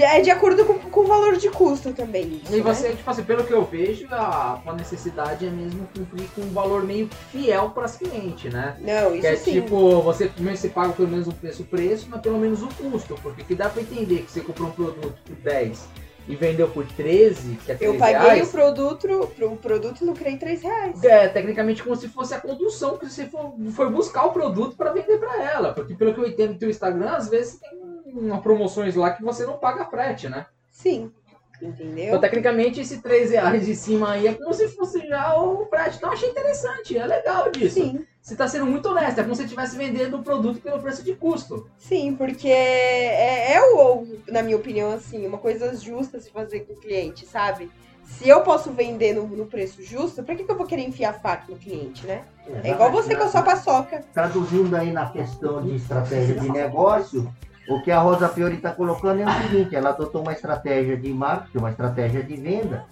[0.00, 2.40] é de acordo com, com o valor de custo também.
[2.44, 2.62] Isso, E né?
[2.62, 6.50] você, tipo assim, pelo que eu vejo, a, a necessidade é mesmo cumprir com um
[6.50, 8.76] valor meio fiel para as clientes, né?
[8.80, 9.52] Não, isso Que é sim.
[9.62, 13.16] tipo, você, primeiro você paga pelo menos o preço, preço, mas pelo menos o custo.
[13.20, 15.88] Porque que dá pra entender que você comprou um produto por 10
[16.28, 20.04] e vendeu por 13, que é 3 Eu paguei reais, o produto, pro produto e
[20.04, 21.02] lucrei 3 reais.
[21.02, 24.92] é tecnicamente como se fosse a condução que você for, foi buscar o produto para
[24.92, 25.72] vender para ela.
[25.72, 27.78] Porque pelo que eu entendo do teu Instagram, às vezes tem
[28.14, 30.46] uma promoções lá que você não paga frete, né?
[30.70, 31.10] Sim.
[31.56, 32.20] Então, Entendeu?
[32.20, 35.96] tecnicamente, esse 3 reais de cima aí é como se fosse já o frete.
[35.96, 37.74] Então, achei interessante, é legal disso.
[37.74, 38.06] Sim.
[38.28, 41.02] Você tá sendo muito honesto, é como se você estivesse vendendo o produto pelo preço
[41.02, 41.66] de custo.
[41.78, 46.74] Sim, porque é, é o, na minha opinião, assim, uma coisa justa se fazer com
[46.74, 47.70] o cliente, sabe?
[48.04, 51.14] Se eu posso vender no, no preço justo, pra que, que eu vou querer enfiar
[51.14, 52.20] faca no cliente, né?
[52.62, 54.04] É igual você com a sua paçoca.
[54.12, 57.32] Traduzindo aí na questão de estratégia de negócio,
[57.66, 61.10] o que a Rosa Fiore está colocando é o seguinte, ela adotou uma estratégia de
[61.14, 62.84] marketing, uma estratégia de venda,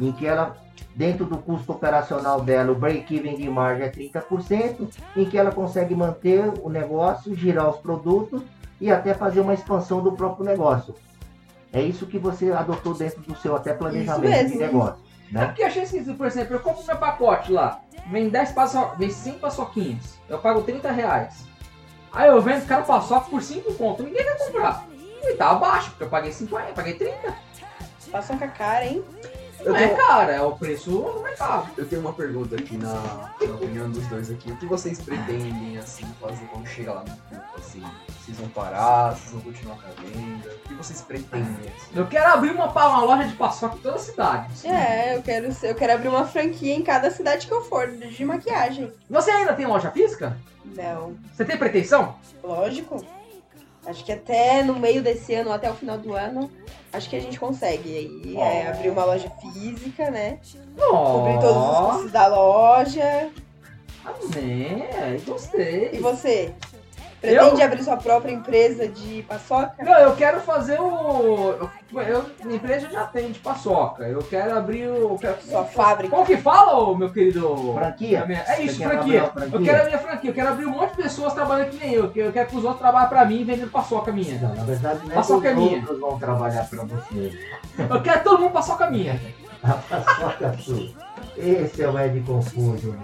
[0.00, 0.56] em que ela,
[0.94, 5.94] dentro do custo operacional dela, o break-even de margem é 30%, em que ela consegue
[5.94, 8.42] manter o negócio, girar os produtos
[8.80, 10.94] e até fazer uma expansão do próprio negócio.
[11.72, 14.52] É isso que você adotou dentro do seu até planejamento mesmo.
[14.52, 15.10] de negócio.
[15.30, 15.46] É Né?
[15.46, 18.90] porque eu achei esquisito, por exemplo, eu compro meu pacote lá, vem 10 paço...
[18.98, 21.46] vem 5 paçoquinhos, eu pago 30 reais.
[22.12, 24.84] Aí eu vendo cada paçoca por 5 conto, ninguém quer comprar.
[25.22, 27.34] E tá abaixo, porque eu paguei 50, paguei 30.
[28.10, 29.04] Paçoca cara, hein?
[29.64, 31.68] Eu é tenho, cara, é o preço do mercado.
[31.76, 34.50] eu tenho uma pergunta aqui na, na opinião dos dois aqui.
[34.50, 37.82] O que vocês pretendem, assim, fazer quando chega lá no grupo, assim?
[38.08, 39.14] Vocês vão parar?
[39.14, 40.48] Vocês vão continuar com a venda?
[40.64, 41.46] O que vocês pretendem,
[41.76, 41.90] assim?
[41.94, 44.66] Eu quero abrir uma, uma loja de paçoca em toda a cidade.
[44.66, 47.86] É, eu quero, ser- eu quero abrir uma franquia em cada cidade que eu for,
[47.88, 48.92] de maquiagem.
[49.08, 50.36] Você ainda tem loja física?
[50.64, 52.14] Não, Você tem pretensão?
[52.42, 53.04] lógico.
[53.90, 56.48] Acho que até no meio desse ano, até o final do ano,
[56.92, 58.70] acho que a gente consegue aí é, Oh.
[58.70, 60.38] abrir uma loja física, né?
[60.78, 63.30] Cobrir todos os custos da loja.
[64.04, 64.84] amém,
[65.26, 65.90] gostei.
[65.92, 66.54] E você?
[67.20, 69.74] Pretende abrir sua própria empresa de paçoca?
[69.82, 71.70] Não, eu quero fazer o.
[71.92, 74.04] Eu, eu, minha empresa já tem de paçoca.
[74.04, 75.12] Eu quero abrir o.
[75.12, 76.14] eu quero- Sua fábrica?
[76.14, 77.74] Qual que fala, meu querido?
[77.74, 78.22] Franquia?
[78.22, 79.24] A minha- É isso, franquia.
[79.24, 79.56] franquia?
[79.58, 80.30] Eu quero a minha franquia.
[80.30, 82.10] Eu quero abrir um monte de pessoas trabalhando que nem eu.
[82.10, 84.38] que Eu quero que os outros trabalhem pra mim vendendo paçoca minha.
[84.40, 85.76] Não, na verdade, não é que Paçoca é os minha.
[85.78, 87.38] outros vão trabalhar para você.
[87.78, 89.20] Eu quero todo mundo paçoca minha.
[89.62, 90.88] A paçoca sua.
[91.36, 92.94] Esse é o Ed Confuso.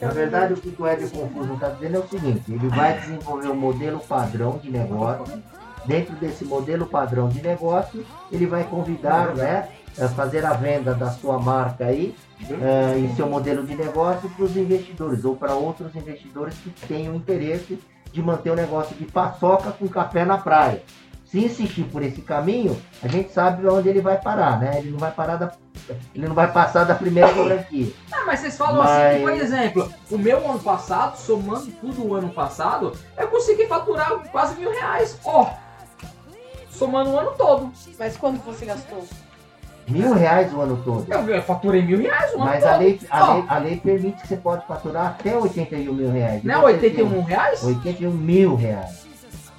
[0.00, 3.48] Na verdade, o que o Ed Confuso está dizendo é o seguinte: ele vai desenvolver
[3.48, 5.42] um modelo padrão de negócio.
[5.84, 9.68] Dentro desse modelo padrão de negócio, ele vai convidar, né,
[10.00, 12.14] a fazer a venda da sua marca aí
[12.48, 17.14] eh, e seu modelo de negócio para os investidores ou para outros investidores que tenham
[17.14, 17.78] interesse
[18.12, 20.82] de manter o negócio de paçoca com café na praia.
[21.24, 24.78] Se insistir por esse caminho, a gente sabe onde ele vai parar, né?
[24.78, 25.52] Ele não vai parar da,
[26.14, 27.92] ele não vai passar da primeira franquia.
[28.12, 32.06] Ah, mas vocês falam Mas- assim, que, por exemplo, o meu ano passado, somando tudo
[32.06, 35.18] o ano passado, eu consegui faturar quase mil reais.
[35.24, 35.50] Ó,
[36.70, 37.72] somando o ano todo.
[37.98, 39.04] Mas quanto você gastou?
[39.88, 41.12] Mil reais o ano todo.
[41.12, 42.72] Eu, eu faturei mil reais o ano Mas todo.
[42.72, 46.44] a lei, a, lei, a lei permite que você pode faturar até 81 mil reais.
[46.44, 47.60] Não é você 81 reais?
[47.60, 49.06] tem 81 mil reais.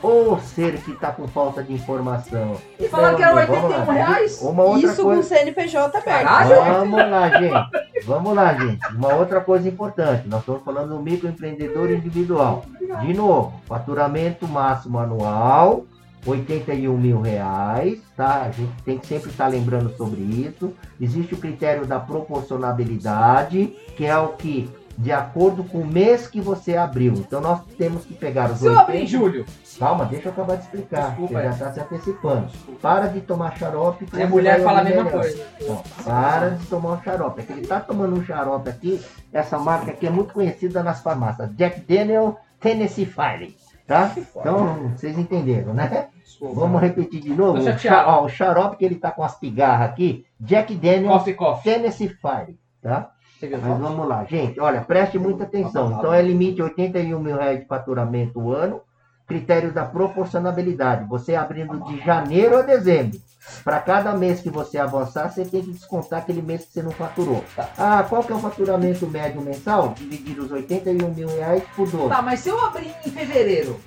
[0.04, 2.58] Ô ser que tá com falta de informação.
[2.78, 3.94] E falaram que era Vamos 81 lá.
[3.94, 4.42] reais?
[4.42, 5.22] Uma outra Isso com coisa.
[5.22, 6.28] o CNPJ aberto.
[6.50, 8.06] Vamos lá, gente.
[8.06, 8.88] Vamos lá, gente.
[8.96, 10.28] Uma outra coisa importante.
[10.28, 12.66] Nós estamos falando do microempreendedor individual.
[13.02, 15.86] De novo, faturamento máximo anual,
[16.26, 18.44] 81 mil reais, tá?
[18.44, 20.74] A gente tem que sempre estar lembrando sobre isso.
[21.00, 26.40] Existe o critério da proporcionalidade, que é o que, de acordo com o mês que
[26.40, 27.14] você abriu.
[27.14, 29.46] Então nós temos que pegar os Se eu abrir em 80 julho.
[29.80, 31.10] Calma, deixa eu acabar de explicar.
[31.10, 31.52] Desculpa, você já é.
[31.52, 32.48] está se antecipando.
[32.82, 34.08] Para de tomar xarope.
[34.14, 35.22] Minha você mulher fala a mesma melhor.
[35.22, 35.46] coisa.
[35.68, 37.42] Bom, para de tomar um xarope.
[37.42, 39.02] É que ele tá tomando um xarope aqui.
[39.32, 41.50] Essa marca aqui é muito conhecida nas farmácias.
[41.56, 43.56] Jack Daniel Tennessee Fire.
[43.88, 44.14] Tá?
[44.16, 46.08] Então, vocês entenderam, né?
[46.40, 47.60] Vamos repetir de novo.
[47.60, 50.26] O, ó, xarope que ele tá com as pigarras aqui.
[50.40, 51.74] Jack Daniel Coffee, coffee.
[51.74, 52.58] Tennessee Fire.
[52.82, 53.12] Tá?
[53.42, 54.60] Mas vamos lá, gente.
[54.60, 55.92] Olha, preste muita atenção.
[55.98, 58.82] Então é limite 81 mil reais de faturamento o ano.
[59.26, 61.08] critério da proporcionalidade.
[61.08, 63.20] Você abrindo de janeiro a dezembro.
[63.64, 66.92] Para cada mês que você avançar, você tem que descontar aquele mês que você não
[66.92, 67.44] faturou.
[67.56, 67.70] Tá.
[67.78, 69.94] Ah, qual que é o faturamento médio mensal?
[69.98, 72.10] Dividir os 81 mil reais por 12.
[72.10, 73.80] Tá, mas se eu abrir em fevereiro,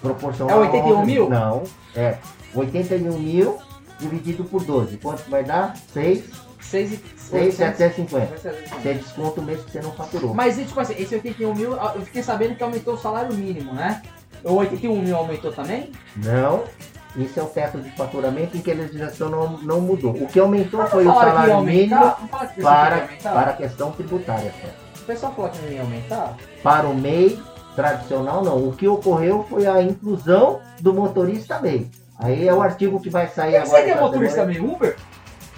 [0.00, 0.64] Proporcional.
[0.64, 1.30] É 81 mil?
[1.30, 1.62] Não,
[1.94, 2.16] é
[2.54, 3.58] 81 mil
[3.98, 4.96] dividido por 12.
[4.96, 5.76] Quanto vai dar?
[5.92, 6.24] 6,
[6.60, 6.96] 6 e
[7.32, 8.38] 6, 750.
[8.38, 8.82] 750.
[8.82, 10.34] Você desconta o mês que você não faturou.
[10.34, 14.02] Mas tipo assim, esse 81 mil, eu fiquei sabendo que aumentou o salário mínimo, né?
[14.44, 15.92] O 81 mil aumentou também?
[16.16, 16.64] Não,
[17.16, 20.12] isso é o teto de faturamento em que a legislação não, não mudou.
[20.12, 22.52] O que aumentou foi o salário mínimo aumentar?
[22.56, 24.52] Ia para, para a questão tributária.
[25.00, 26.36] O pessoal falou que não ia aumentar?
[26.62, 27.40] Para o MEI
[27.74, 28.68] tradicional, não.
[28.68, 31.90] O que ocorreu foi a inclusão do motorista MEI.
[32.18, 33.78] Aí é o artigo que vai sair que agora.
[33.78, 34.96] seria essa motorista meio Uber?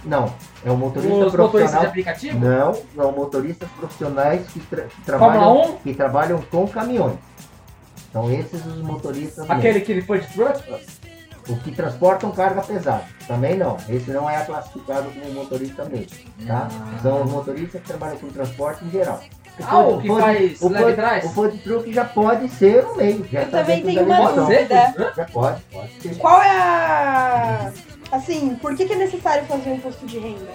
[0.05, 0.33] Não,
[0.65, 1.85] é o motorista Os motoristas de profissional.
[1.87, 2.39] aplicativo?
[2.39, 5.73] Não, são motoristas profissionais que, tra- que trabalham, 1?
[5.79, 7.19] que trabalham com caminhões.
[8.13, 9.49] São esses os motoristas.
[9.51, 10.63] Aquele que ele foi de truck?
[11.49, 13.05] O que transportam carga pesada.
[13.29, 13.77] Também não.
[13.89, 16.09] Esse não é classificado como motorista MEI.
[16.47, 16.69] Tá?
[16.71, 16.99] Ah.
[17.03, 19.21] São os motoristas que trabalham com transporte em geral.
[19.63, 21.37] Ah, o que faz o leve food- trás?
[21.37, 23.25] O truck já pode ser o meio.
[23.31, 24.95] Já Eu tá também tenho uma dúvida.
[25.17, 26.17] Já pode, pode ser.
[26.17, 27.73] Qual é a.
[28.15, 30.47] Assim, por que, que é necessário fazer um imposto de renda?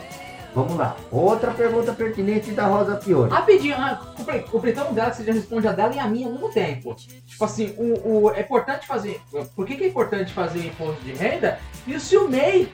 [0.55, 0.95] Vamos lá.
[1.11, 3.29] Outra pergunta pertinente da Rosa Piori.
[3.29, 6.31] Rapidinho, ah, compre- completando dela, que você já responde a dela e a minha ao
[6.33, 6.95] mesmo tempo.
[6.95, 9.21] Tipo assim, o, o- é importante fazer.
[9.55, 11.59] Por que, que é importante fazer imposto de renda?
[11.85, 12.71] E se o MEI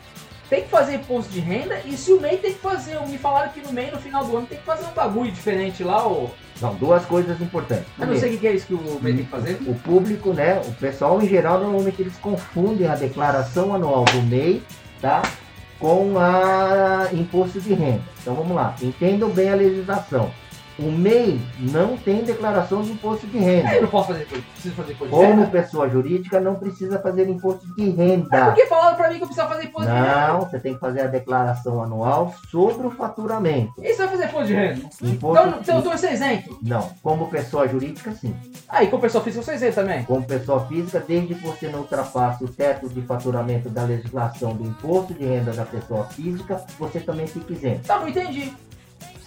[0.50, 3.00] tem que fazer imposto de renda, e se o MEI tem que fazer.
[3.08, 5.84] Me falaram que no MEI, no final do ano, tem que fazer um bagulho diferente
[5.84, 6.30] lá, ô.
[6.56, 7.86] São duas coisas importantes.
[8.00, 9.60] Eu não sei o que que é isso que o MEI tem que fazer.
[9.68, 10.62] O público, né?
[10.66, 14.64] O pessoal em geral, normalmente eles confundem a declaração anual do MEI,
[15.02, 15.22] tá?
[15.80, 18.02] Com a imposto de renda.
[18.22, 20.32] Então vamos lá, entendam bem a legislação.
[20.78, 23.74] O MEI não tem declaração de imposto de renda.
[23.76, 27.90] Eu não posso fazer, preciso fazer de Como pessoa jurídica, não precisa fazer imposto de
[27.92, 28.46] renda.
[28.46, 30.28] por que falaram pra mim que eu precisava fazer imposto de renda?
[30.28, 33.74] Não, você tem que fazer a declaração anual sobre o faturamento.
[33.82, 34.82] E se eu fazer imposto de renda?
[35.02, 36.60] Imposto Então, então eu sem isento.
[36.62, 38.36] Não, como pessoa jurídica, sim.
[38.68, 40.04] Aí, com pessoa física, eu sou isento também.
[40.04, 44.68] Como pessoa física, desde que você não ultrapasse o teto de faturamento da legislação do
[44.68, 47.88] imposto de renda da pessoa física, você também fica isento.
[47.88, 48.52] Tá, não entendi.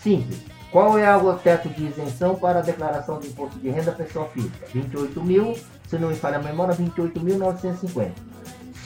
[0.03, 0.58] Simples.
[0.71, 4.27] Qual é o teto de isenção para a declaração de imposto de renda da pessoa
[4.29, 4.67] física?
[4.73, 5.57] 28 mil,
[5.89, 8.11] se não me falha a memória, 28.950.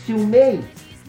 [0.07, 0.62] Se o MEI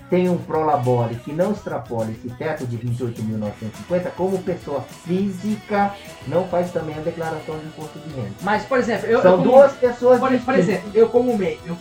[0.09, 5.93] tem um prolabore que não extrapola esse teto de 28.950, como pessoa física,
[6.27, 8.31] não faz também a declaração de imposto de renda.
[8.41, 9.13] Mas, por exemplo, eu.
[9.17, 11.59] eu São como- duas pessoas Por, por exemplo, eu como MEI.
[11.65, 11.77] Eu,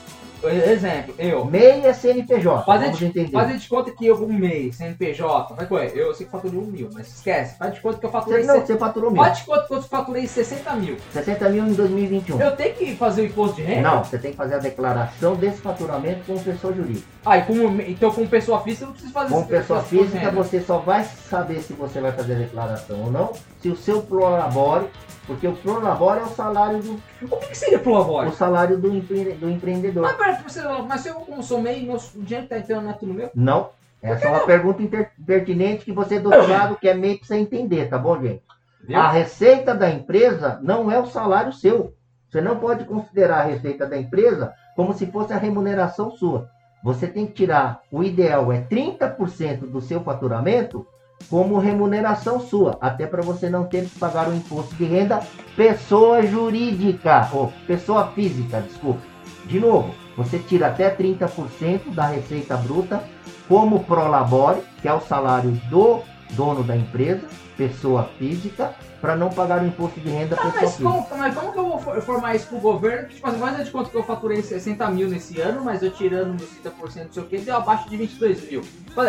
[0.48, 1.44] exemplo, eu.
[1.44, 3.31] MEI é CNPJ, Fazer vamos de, entender.
[3.31, 6.64] fazer de conta que eu como MEI, CNPJ, vai coisa, eu sei que faturei um
[6.66, 7.57] mil, mas esquece.
[7.59, 8.44] Faz de conta que eu Você, faturei.
[8.44, 9.22] não, se- você faturou mil.
[9.22, 10.96] Faz de conta que eu faturei 60 mil.
[11.12, 12.40] 60 mil em 2021.
[12.40, 13.83] Eu tenho que fazer o imposto de renda?
[13.90, 17.07] Não, você tem que fazer a declaração desse faturamento como pessoa jurídica.
[17.24, 20.61] Ah, e como, então, como pessoa física, eu não preciso fazer esse- pessoa física, você
[20.61, 24.87] só vai saber se você vai fazer a declaração ou não, se o seu prolabore,
[25.26, 28.28] porque o prolabore é o salário do, O que, que seria pro labore?
[28.28, 30.02] o salário do, empre- do empreendedor.
[30.02, 33.06] Mas, pera, você- mas se eu como sou MEI, meu, o dinheiro tá entrando aqui
[33.06, 33.30] no meu?
[33.35, 33.70] Não.
[34.02, 37.37] Essa é uma pergunta inter- pertinente que você, do outro lado, quer meio que você
[37.37, 38.42] entender, tá bom, gente?
[38.82, 38.98] Viu?
[38.98, 41.94] A receita da empresa não é o salário seu.
[42.28, 46.48] Você não pode considerar a receita da empresa como se fosse a remuneração sua.
[46.82, 50.85] Você tem que tirar, o ideal é 30% do seu faturamento
[51.28, 55.20] como remuneração sua, até para você não ter que pagar o imposto de renda
[55.56, 59.00] pessoa jurídica, ou pessoa física, desculpa.
[59.46, 63.02] De novo, você tira até 30% da receita bruta
[63.48, 67.22] como prolabore, que é o salário do dono da empresa,
[67.56, 70.76] pessoa física, para não pagar o imposto de renda Ah, pessoa mas
[71.10, 73.08] como, mas como que eu vou for- formar isso pro governo?
[73.08, 75.90] Tipo assim, mas eu de conta que eu faturei 60 mil nesse ano, mas eu
[75.90, 78.62] tirando meus 30%, não sei o que, deu abaixo de 22 mil.
[78.96, 79.02] Eu,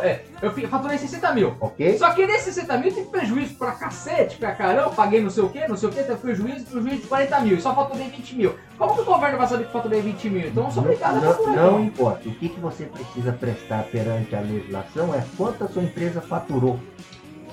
[0.00, 1.56] é, eu fi- faturei 60 mil.
[1.60, 1.98] Ok?
[1.98, 5.48] Só que nesses 60 mil tem prejuízo pra cacete, pra caramba, paguei não sei o
[5.48, 8.36] que, não sei o que, teve prejuízo, prejuízo de 40 mil, e só faturei 20
[8.36, 8.54] mil.
[8.78, 10.46] Como que o governo vai saber que faturei 20 mil?
[10.46, 11.56] Então eu sou obrigado a Não, faturar.
[11.56, 12.28] não importa.
[12.28, 16.78] O que, que você precisa prestar perante a legislação é quanto a sua empresa faturou.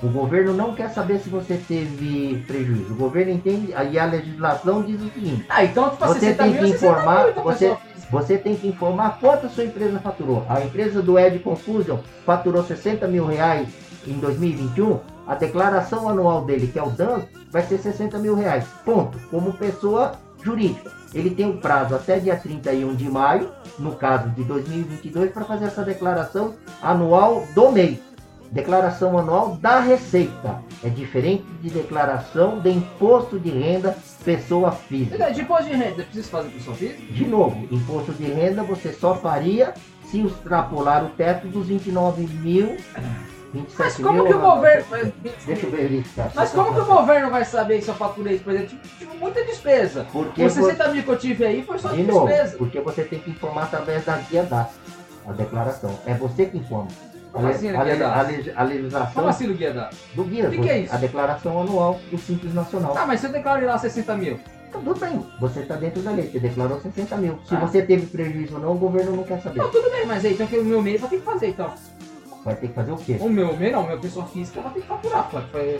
[0.02, 2.92] O governo não quer saber se você teve prejuízo.
[2.92, 6.52] O governo entende, e a legislação diz o seguinte: Ah, então tipo Você 60 tem
[6.52, 7.76] que é 60 informar, você-
[8.10, 10.46] você tem que informar quanto a sua empresa faturou.
[10.48, 13.68] A empresa do Ed Confusion faturou 60 mil reais
[14.06, 15.00] em 2021.
[15.26, 18.64] A declaração anual dele, que é o DAN, vai ser 60 mil reais.
[18.84, 19.18] Ponto.
[19.30, 20.90] Como pessoa jurídica.
[21.12, 25.66] Ele tem um prazo até dia 31 de maio, no caso de 2022, para fazer
[25.66, 28.00] essa declaração anual do MEI.
[28.50, 30.62] Declaração anual da receita.
[30.82, 35.30] É diferente de declaração de imposto de renda pessoa física.
[35.32, 37.00] De imposto de renda, precisa fazer pessoa física?
[37.12, 39.74] De novo, imposto de renda você só faria
[40.10, 42.76] se extrapolar o teto dos 29 mil.
[43.52, 44.84] 27 Mas como mil, que o não, governo.
[45.46, 46.30] Deixa eu verificar.
[46.34, 48.68] Mas como que o governo vai saber se eu faturei, por exemplo?
[48.78, 50.06] Tipo, tipo, muita despesa.
[50.12, 52.56] Porque Os vo- 60 mil que eu tive aí foi só De de novo, despesa.
[52.58, 54.68] porque você tem que informar através da guia DAS,
[55.26, 55.98] a declaração.
[56.06, 56.88] É você que informa.
[57.28, 59.90] A, Como assim, a, a a legislação Como assim no guia da?
[60.14, 60.94] do guia, O que que é isso?
[60.94, 62.94] a declaração anual do Simples Nacional.
[62.96, 64.38] Ah, mas se eu declaro lá 60 mil.
[64.72, 67.38] Tá tudo bem, você está dentro da lei, você declarou 60 mil.
[67.46, 67.60] Se Ah.
[67.60, 69.58] você teve prejuízo ou não, o governo não quer saber.
[69.58, 71.72] Não, tudo bem, mas aí então que o meu MEI vai ter que fazer então.
[72.44, 73.16] Vai ter que fazer o quê?
[73.20, 75.28] O meu MEI não, o meu pessoa física vai ter que faturar.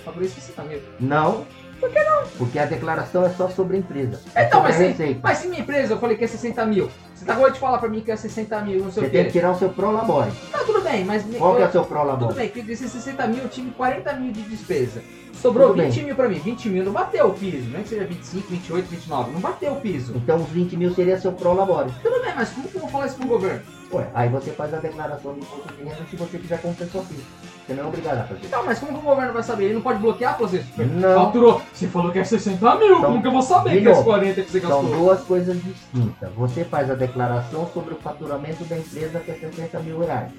[0.05, 0.81] Faturei 60 mil.
[1.01, 1.45] Não.
[1.81, 2.25] Por que não?
[2.39, 4.21] Porque a declaração é só sobre a empresa.
[4.35, 7.25] É Então, mas se, mas se minha empresa eu falei que é 60 mil, você
[7.25, 9.25] tá acabou de falar pra mim que é 60 mil, não sei Você o tem
[9.27, 10.31] que tirar o seu prolabore.
[10.51, 11.25] Tá, tudo bem, mas.
[11.37, 12.35] Qual que é eu- o seu Tudo prolabore?
[12.35, 15.03] bem, que desses 60 mil eu tive 40 mil de despesa.
[15.35, 16.05] Sobrou Tudo 20 bem.
[16.07, 16.39] mil pra mim.
[16.41, 17.71] 20 mil não bateu o piso.
[17.71, 19.31] Nem que seja 25, 28, 29.
[19.31, 20.13] Não bateu o piso.
[20.17, 21.91] Então os 20 mil seria seu prolabore.
[22.03, 23.63] Tudo bem, mas como que eu vou falar isso pro governo?
[23.93, 27.27] Ué, aí você faz a declaração de imposto de renda se você quiser pessoa física.
[27.67, 28.41] Você não é obrigado a fazer.
[28.45, 29.65] Então, mas como que o governo vai saber?
[29.67, 30.65] Ele não pode bloquear você.
[30.77, 31.27] Não.
[31.27, 31.63] Faturou.
[31.73, 32.87] Você falou que é 60 mil.
[32.87, 34.99] Então, como que eu vou saber que é os novo, 40 que você São gastou?
[34.99, 36.31] duas coisas distintas.
[36.37, 40.31] Você faz a declaração sobre o faturamento da empresa que é 60 mil reais.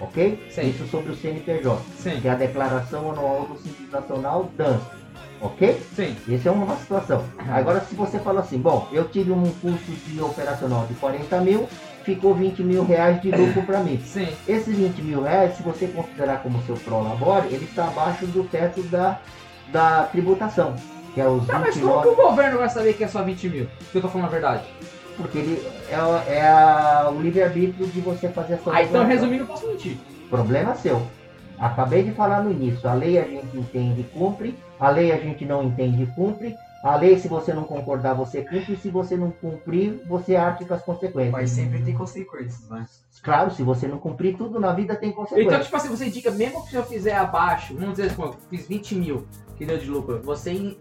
[0.00, 0.48] Ok?
[0.50, 0.70] Sim.
[0.70, 1.80] Isso sobre o CNPJ.
[1.98, 4.80] Sim, Que é a declaração anual do Simples Nacional DANS.
[5.40, 5.80] Ok?
[5.94, 6.16] sim.
[6.32, 7.24] Essa é uma situação.
[7.50, 11.68] Agora, se você fala assim, bom, eu tive um custo de operacional de 40 mil,
[12.14, 14.00] ficou 20 mil reais de lucro para mim.
[14.04, 14.28] Sim.
[14.46, 18.82] Esses 20 mil reais, se você considerar como seu prolabore, ele está abaixo do teto
[18.84, 19.18] da,
[19.70, 20.74] da tributação,
[21.14, 23.22] que é os Tá, mas como 29, que o governo vai saber que é só
[23.22, 23.68] 20 mil?
[23.92, 24.62] Que eu tô falando a verdade.
[25.18, 29.04] porque ele é, o- é a- o livre-arbítrio de você fazer a sua Ah, então
[29.04, 29.96] resumindo, eu posso mentir.
[30.30, 31.02] Problema seu.
[31.58, 35.16] Acabei de falar no início, a lei a gente entende e cumpre, a lei a
[35.16, 39.16] gente não entende e cumpre, a lei se você não concordar você cumpre, se você
[39.16, 41.32] não cumprir, você arque com as consequências.
[41.32, 42.86] Mas sempre tem consequências, né?
[43.22, 45.64] Claro, se você não cumprir tudo na vida tem Então, consequências.
[45.64, 48.68] tipo assim, você indica, mesmo que se eu fizer abaixo, vamos dizer assim, eu fiz
[48.68, 49.26] 20 mil
[49.56, 50.78] que deu de lucro, você, em-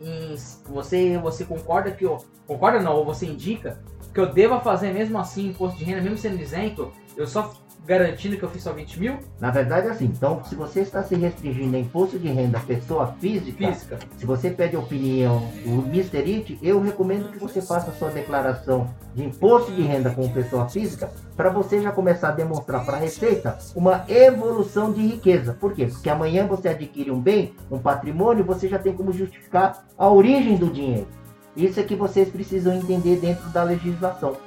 [0.70, 2.18] você, você concorda que eu.
[2.46, 3.80] Concorda não, ou você indica
[4.14, 7.52] que eu deva fazer mesmo assim imposto de renda, mesmo sendo isento, eu só
[7.88, 9.18] garantindo que eu fiz só 20 mil?
[9.40, 13.16] Na verdade é assim, então se você está se restringindo a imposto de renda pessoa
[13.20, 14.00] física, Física.
[14.18, 16.18] se você pede opinião do Mr.
[16.18, 20.68] It, eu recomendo que você faça a sua declaração de imposto de renda como pessoa
[20.68, 25.54] física para você já começar a demonstrar para a Receita uma evolução de riqueza.
[25.54, 25.86] Por quê?
[25.86, 30.58] Porque amanhã você adquire um bem, um patrimônio, você já tem como justificar a origem
[30.58, 31.08] do dinheiro.
[31.56, 34.38] Isso é que vocês precisam entender dentro da legislação.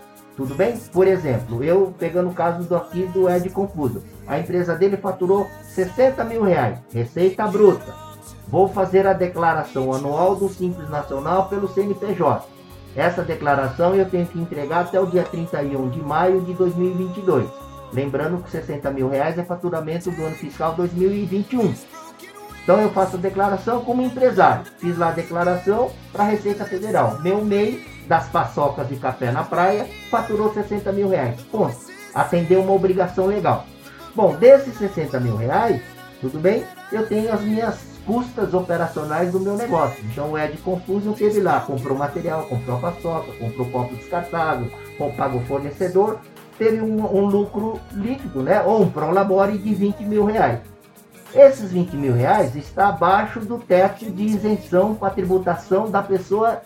[0.40, 0.74] Tudo bem?
[0.90, 4.02] Por exemplo, eu pegando o caso do aqui do Ed Confuso.
[4.26, 7.94] A empresa dele faturou 60 mil reais, receita bruta.
[8.48, 12.48] Vou fazer a declaração anual do Simples Nacional pelo CNPJ.
[12.96, 17.46] Essa declaração eu tenho que entregar até o dia 31 de maio de 2022.
[17.92, 21.74] Lembrando que 60 mil reais é faturamento do ano fiscal 2021.
[22.62, 24.64] Então eu faço a declaração como empresário.
[24.78, 27.20] Fiz lá a declaração para a Receita Federal.
[27.20, 31.40] Meu MEI das paçocas de café na praia faturou 60 mil reais.
[31.42, 31.76] Ponto.
[32.12, 33.64] Atendeu uma obrigação legal.
[34.16, 35.80] Bom, desses 60 mil reais,
[36.20, 40.04] tudo bem, eu tenho as minhas custas operacionais do meu negócio.
[40.06, 44.68] Então o Ed Confusion teve lá, comprou material, comprou paçoca, comprou copo descartável,
[45.16, 46.18] pagou fornecedor,
[46.58, 48.60] teve um, um lucro líquido, né?
[48.62, 50.58] Ou um prolabore de 20 mil reais.
[51.32, 56.60] Esses 20 mil reais está abaixo do teto de isenção para tributação da pessoa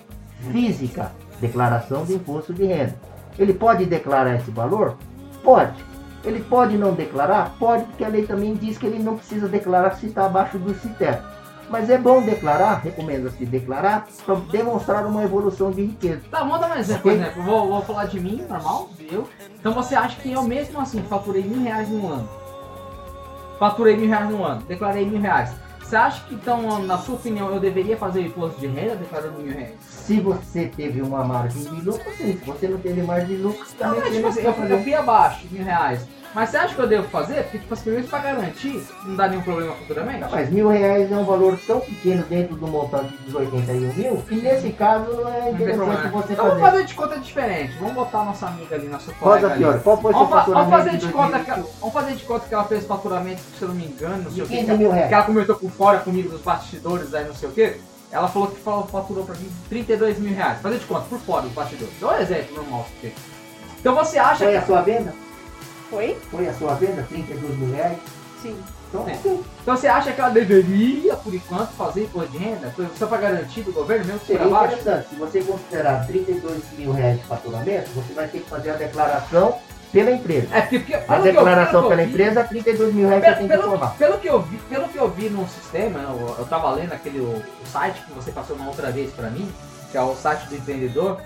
[0.50, 1.12] física,
[1.44, 2.94] declaração de imposto de renda.
[3.38, 4.96] Ele pode declarar esse valor?
[5.42, 5.84] Pode.
[6.24, 7.54] Ele pode não declarar?
[7.58, 10.88] Pode, porque a lei também diz que ele não precisa declarar se está abaixo desse
[10.90, 11.22] teto.
[11.68, 16.22] Mas é bom declarar, recomenda-se declarar, para demonstrar uma evolução de riqueza.
[16.30, 17.42] Tá, vamos dar um exemplo, por exemplo.
[17.42, 19.28] Vou, vou falar de mim, normal, eu.
[19.58, 22.28] Então você acha que eu mesmo assim faturei mil reais no ano?
[23.58, 25.52] Faturei mil reais no ano, declarei mil reais.
[25.82, 29.38] Você acha que então, na sua opinião, eu deveria fazer o imposto de renda declarando
[29.40, 29.74] mil reais?
[30.06, 32.38] Se você teve uma margem de lucro, sim.
[32.38, 34.74] Se você não teve margem de lucro, Não, também você tipo não assim, eu, fazer.
[34.74, 36.06] eu fui abaixo, mil reais.
[36.34, 37.44] Mas você acha que eu devo fazer?
[37.44, 40.24] Porque, tipo, as primeiras pra garantir, não dá nenhum problema futuramente?
[40.28, 44.34] Mas mil reais é um valor tão pequeno dentro do montante dos 81 mil que
[44.34, 46.72] nesse caso é Não interessante você Então vamos fazer.
[46.72, 47.76] fazer de conta diferente.
[47.78, 49.58] Vamos botar a nossa amiga ali, nossa colega ali.
[49.58, 51.78] Fiore, qual foi seu Vamos, vamos fazer de de conta que, 2021?
[51.80, 54.42] vamos fazer de conta que ela fez faturamento, se eu não me engano, não sei
[54.42, 54.56] o que.
[54.56, 55.08] 15 mil reais.
[55.08, 57.76] Que ela comentou por fora comigo dos bastidores aí, não sei o que.
[58.14, 60.60] Ela falou que falou- faturou pra mim 32 mil reais.
[60.60, 61.92] Fazer de conta, por fora dos bastidores.
[62.00, 62.86] Dá um exemplo normal.
[63.80, 64.56] Então você acha Foi que.
[64.56, 65.12] a sua venda?
[65.90, 66.16] Foi?
[66.30, 67.02] Foi a sua venda?
[67.08, 67.98] 32 mil reais?
[68.40, 68.56] Sim.
[68.88, 69.12] Então, É.
[69.62, 72.72] Então você acha que ela deveria, por enquanto, fazer imposto de renda?
[72.96, 74.74] Só para garantir do governo, mesmo que Seria baixo?
[74.76, 75.08] interessante.
[75.08, 79.58] Se você considerar 32 mil reais de faturamento, você vai ter que fazer a declaração
[79.94, 80.48] pela empresa.
[80.54, 83.24] É, porque, porque A que eu- declaração que pela eu vi- empresa, 32 mil reais
[83.24, 86.00] você Pelo, tem que pelo, pelo que eu vi, pelo que eu vi no sistema,
[86.00, 87.30] eu, eu tava lendo aquele o,
[87.62, 89.50] o site que você passou uma outra vez pra mim,
[89.90, 91.18] que é o site do empreendedor,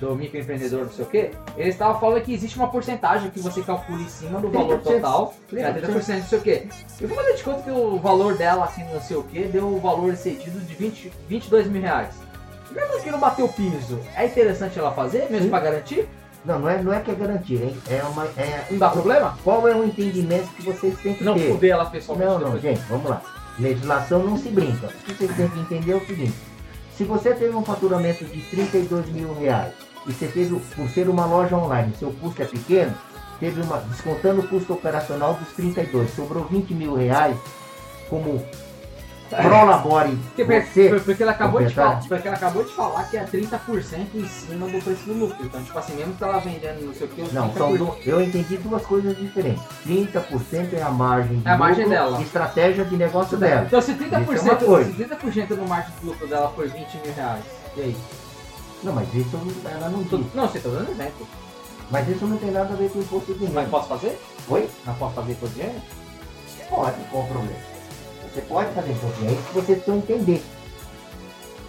[0.00, 3.60] do microempreendedor, não sei o que, eles estavam falando que existe uma porcentagem que você
[3.62, 4.82] calcula em cima do valor 30%.
[4.82, 5.88] total, é 30%,
[6.18, 6.68] não sei o que.
[7.00, 9.66] Eu vou fazer de conta que o valor dela, assim, não sei o que, deu
[9.66, 12.14] o valor excedido de 20, 22 mil reais.
[12.72, 16.08] Mesmo que não bateu o piso, é interessante ela fazer, mesmo pra garantir?
[16.44, 17.76] Não, não é, não é que é garantia, hein?
[17.88, 18.24] É uma.
[18.36, 19.38] É, Não dá problema?
[19.44, 21.50] qual é o entendimento que vocês têm que Não ter?
[21.52, 22.62] fuder ela pessoalmente Não, não, depois.
[22.62, 23.22] gente, vamos lá.
[23.58, 24.86] Legislação não se brinca.
[24.86, 26.34] O que vocês têm que entender é o seguinte:
[26.96, 29.72] se você teve um faturamento de 32 mil reais
[30.06, 32.94] e você teve, por ser uma loja online, seu custo é pequeno,
[33.38, 37.36] teve uma, descontando o custo operacional dos 32, sobrou 20 mil reais
[38.08, 38.42] como
[39.36, 41.00] prolabore Porque, você.
[41.04, 44.66] porque ela acabou de falar, porque ela acabou de falar que é 30% em cima
[44.66, 45.44] do preço do lucro.
[45.44, 47.56] Então, tipo assim, mesmo que ela vendendo não sei o que, os Não, 30%.
[47.58, 49.62] são du- eu entendi duas coisas diferentes.
[49.84, 52.20] 30% é a margem de É a margem lucro dela.
[52.22, 53.64] estratégia de negócio dela.
[53.66, 54.90] Então se Isso é uma 30%, coisa.
[54.90, 57.44] se 30% do margem do lucro dela for 20 mil reais,
[57.76, 57.96] e aí?
[58.82, 59.98] Não, mas isso ela não.
[60.34, 61.26] Não, você tá dando exemplo.
[61.90, 63.68] Mas isso não tem nada a ver com imposto de Mas renda.
[63.68, 64.18] posso fazer?
[64.48, 64.68] Oi?
[64.86, 65.74] Não posso fazer por dinheiro?
[66.68, 67.58] Pode, qual o problema?
[68.32, 70.42] Você pode fazer renda, é isso que vocês precisam entender.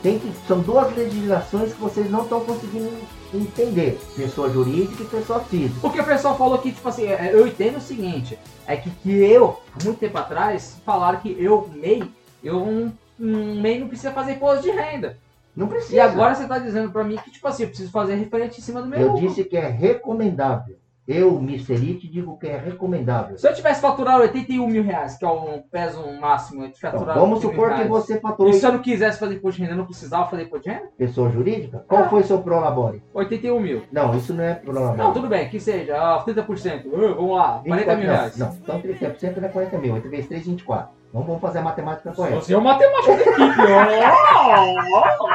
[0.04, 2.92] Tem que, são duas legislações que vocês não estão conseguindo
[3.34, 4.00] entender.
[4.16, 5.80] Pessoa jurídica e pessoa física.
[5.80, 9.12] Porque o pessoal falou que, tipo assim, é, eu entendo o seguinte, é que, que
[9.12, 12.04] eu, há muito tempo atrás, falaram que eu, MEI,
[12.44, 15.18] eu um, um MEI não precisa fazer imposto de renda.
[15.56, 15.96] Não precisa.
[15.96, 18.64] E agora você tá dizendo pra mim que, tipo assim, eu preciso fazer referente em
[18.64, 19.28] cima do meu Eu lucro.
[19.28, 20.78] disse que é recomendável.
[21.12, 23.38] Eu, Miserite, digo que é recomendável.
[23.38, 27.44] Se eu tivesse faturado 81 mil reais, que é o peso máximo, eu Então, vamos
[27.44, 29.78] 81 supor que você faturou E se eu não quisesse fazer imposto de renda, eu
[29.78, 30.90] não precisava fazer imposto de renda?
[30.98, 31.84] pessoa jurídica.
[31.88, 33.04] Qual foi seu prolabore?
[33.14, 33.84] 81 mil.
[33.92, 34.98] Não, isso não é prolabore.
[34.98, 36.86] Não, tudo bem, que seja, ah, 30%.
[36.86, 38.38] Uh, vamos lá, 40 mil não, reais.
[38.38, 39.94] Não, então 30% não é 40 mil.
[39.94, 41.01] 8 vezes 3, 24.
[41.14, 42.38] Vamos, vamos fazer a matemática correta.
[42.38, 43.62] Você é o matemático da equipe,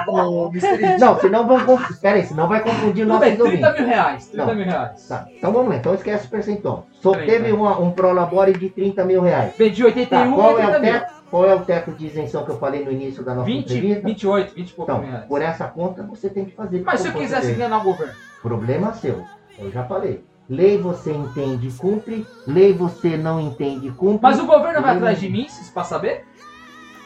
[0.06, 0.98] ó.
[0.98, 1.90] Não, senão vão confundir.
[1.92, 3.78] Espera aí, senão vai confundir Tudo nossos bem, 30 ouvintes.
[3.80, 4.26] mil reais.
[4.28, 4.54] 30 Não.
[4.54, 5.08] mil reais.
[5.08, 5.76] Tá, então vamos lá.
[5.76, 6.86] Então esquece o percentual.
[6.92, 9.52] Só Peraí, teve uma- um prolabore de 30 mil reais.
[9.58, 10.92] Vendi 81 Tá, qual, é 80 o mil.
[10.92, 13.64] teto, qual é o teto de isenção que eu falei no início da nossa 20,
[13.64, 14.06] entrevista?
[14.06, 15.28] 28, 20 e poucos Então, mil reais.
[15.28, 16.82] por essa conta você tem que fazer.
[16.84, 18.14] Mas se eu quisesse enganar o governo?
[18.42, 19.22] Problema seu.
[19.58, 20.24] Eu já falei.
[20.48, 22.26] Lei você entende e cumpre.
[22.46, 24.20] Lei você não entende e cumpre.
[24.22, 26.24] Mas o governo vai atrás de mim, se pra saber?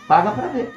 [0.06, 0.74] Paga pra ver.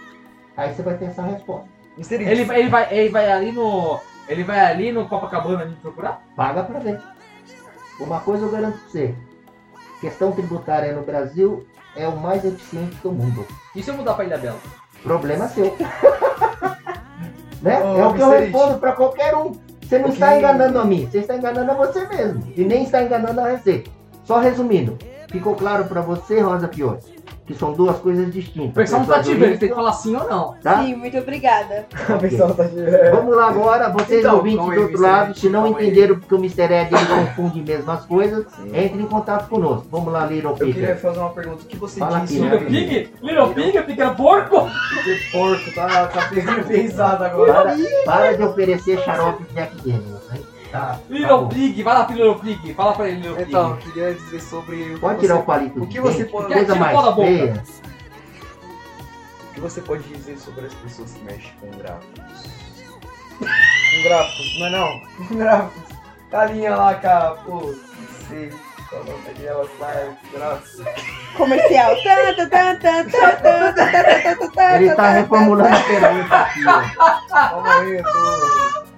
[0.55, 1.67] Aí você vai ter essa resposta.
[1.97, 3.99] Ele, vai- ele, vai, ele vai ali no.
[4.27, 6.21] Ele vai ali no Copacabana me procurar?
[6.35, 7.01] Paga pra ver.
[7.99, 9.15] Uma coisa eu garanto pra você.
[9.99, 13.45] Questão tributária no Brasil é o mais eficiente do mundo.
[13.75, 14.59] E se eu mudar pra Ilha Bela?
[15.03, 15.75] Problema seu.
[17.61, 17.83] né?
[17.83, 19.51] Ô, é o que eu respondo pra qualquer um.
[19.93, 22.51] Você não O está enganando a mim, você está enganando a você mesmo.
[22.57, 23.91] E nem está enganando a Receita.
[24.23, 24.97] Só resumindo,
[25.29, 26.97] ficou claro pra você, Rosa Pior,
[27.45, 28.69] que são duas coisas distintas.
[28.71, 30.55] O pessoal não tá te vendo, ele tem que falar sim ou não.
[30.63, 30.81] Tá?
[30.81, 31.85] Sim, muito obrigada.
[32.09, 32.29] O Ok.
[32.29, 33.11] pessoal tá de...
[33.11, 36.37] Vamos lá agora, vocês Então, ouvintes do outro lado, Ed, se não entenderam porque o
[36.37, 36.61] Mr.
[36.73, 39.87] Ed ele confunde mesmo as coisas, entre em contato conosco.
[39.91, 41.63] Vamos lá, Little Eu queria fazer uma pergunta.
[41.63, 42.41] O que você Fala disse?
[42.41, 42.65] aqui, Little né?
[42.87, 43.13] Pig?
[43.21, 43.81] Little Pig?
[43.83, 44.69] Pequeno porco?
[45.03, 47.53] Que porco, tá, tá pegando pesado agora.
[47.53, 47.75] Para,
[48.05, 50.41] para de oferecer xarope Jack Daniels, hein?
[50.73, 53.49] Tá, Little tá Pig, vai lá, Little Pig, fala pra ele, Little Pig.
[53.49, 54.97] Então, eu queria dizer sobre.
[55.83, 56.49] O que você pode.
[57.13, 57.63] Coisa.
[59.43, 62.23] O que você pode dizer sobre as pessoas que mexem com gráficos?
[63.37, 65.83] com gráficos, mas não, com gráficos.
[66.31, 67.75] tá linha lá, cara, pô, não
[68.27, 68.49] sei
[68.91, 69.69] o nome dela.
[71.37, 71.95] Comercial.
[74.75, 76.63] Ele tá reformulando a pergunta aqui.
[77.29, 78.92] Calma aí, eu tô.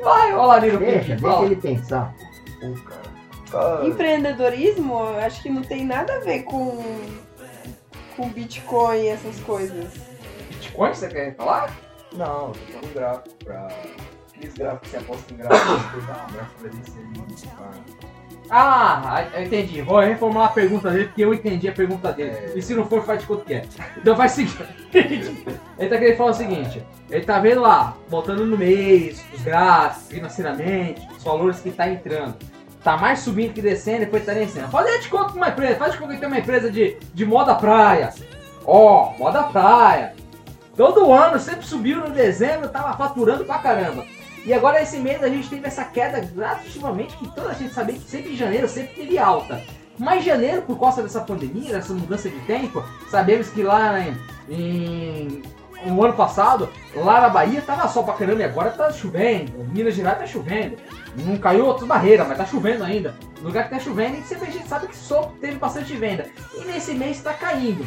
[0.00, 1.46] Vai, olha lá, Little Deixa, deixa fala.
[1.46, 2.14] ele pensar.
[2.60, 3.08] Pô, cara.
[3.50, 6.82] Cara, Empreendedorismo, eu acho que não tem nada a ver com,
[8.16, 9.94] com Bitcoin e essas coisas.
[10.50, 11.74] Bitcoin, você quer falar?
[12.12, 13.68] Não, eu tô falando gráfico pra...
[14.34, 16.92] Aqueles gráficos que você aposta em gráficos, por dar um gráfico da DC.
[18.50, 19.82] Ah, eu entendi.
[19.82, 22.30] Vou reformular a pergunta dele porque eu entendi a pergunta dele.
[22.30, 22.52] É.
[22.56, 23.64] E se não for, faz de conta que é.
[23.96, 24.58] Então faz o seguinte.
[25.78, 26.82] ele tá querendo falar o seguinte.
[27.10, 32.36] Ele tá vendo lá, botando no mês, os gráficos, financeiramente, os valores que tá entrando.
[32.82, 34.68] Tá mais subindo que descendo, depois tá descendo.
[34.68, 37.26] Faz de conta com uma empresa, faz de conta que tem uma empresa de, de
[37.26, 38.14] moda praia.
[38.64, 40.14] Ó, moda praia.
[40.76, 44.06] Todo ano, sempre subiu no dezembro, tava faturando pra caramba.
[44.44, 47.94] E agora esse mês a gente teve essa queda gradativamente que toda a gente sabia
[47.94, 49.62] que sempre em janeiro sempre teve alta.
[49.98, 53.98] Mas janeiro, por causa dessa pandemia, dessa mudança de tempo, sabemos que lá
[54.48, 55.42] em,
[55.84, 59.52] no ano passado, lá na Bahia tava sol pra caramba e agora tá chovendo.
[59.72, 60.76] Minas Gerais tá chovendo.
[61.16, 63.14] Não caiu outras barreiras, mas tá chovendo ainda.
[63.40, 66.26] No lugar que tá chovendo, sempre a gente sabe que só teve bastante venda.
[66.54, 67.86] E nesse mês tá caindo.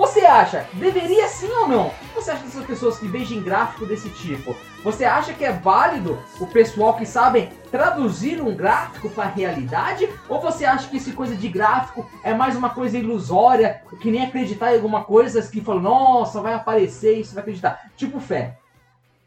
[0.00, 1.90] Você acha, deveria sim ou não?
[2.14, 4.56] Você acha dessas pessoas que vejam gráfico desse tipo?
[4.82, 10.08] Você acha que é válido o pessoal que sabem traduzir um gráfico para a realidade?
[10.26, 14.24] Ou você acha que esse coisa de gráfico é mais uma coisa ilusória, que nem
[14.24, 17.90] acreditar em alguma coisa que falam, nossa, vai aparecer isso, vai acreditar?
[17.94, 18.56] Tipo fé.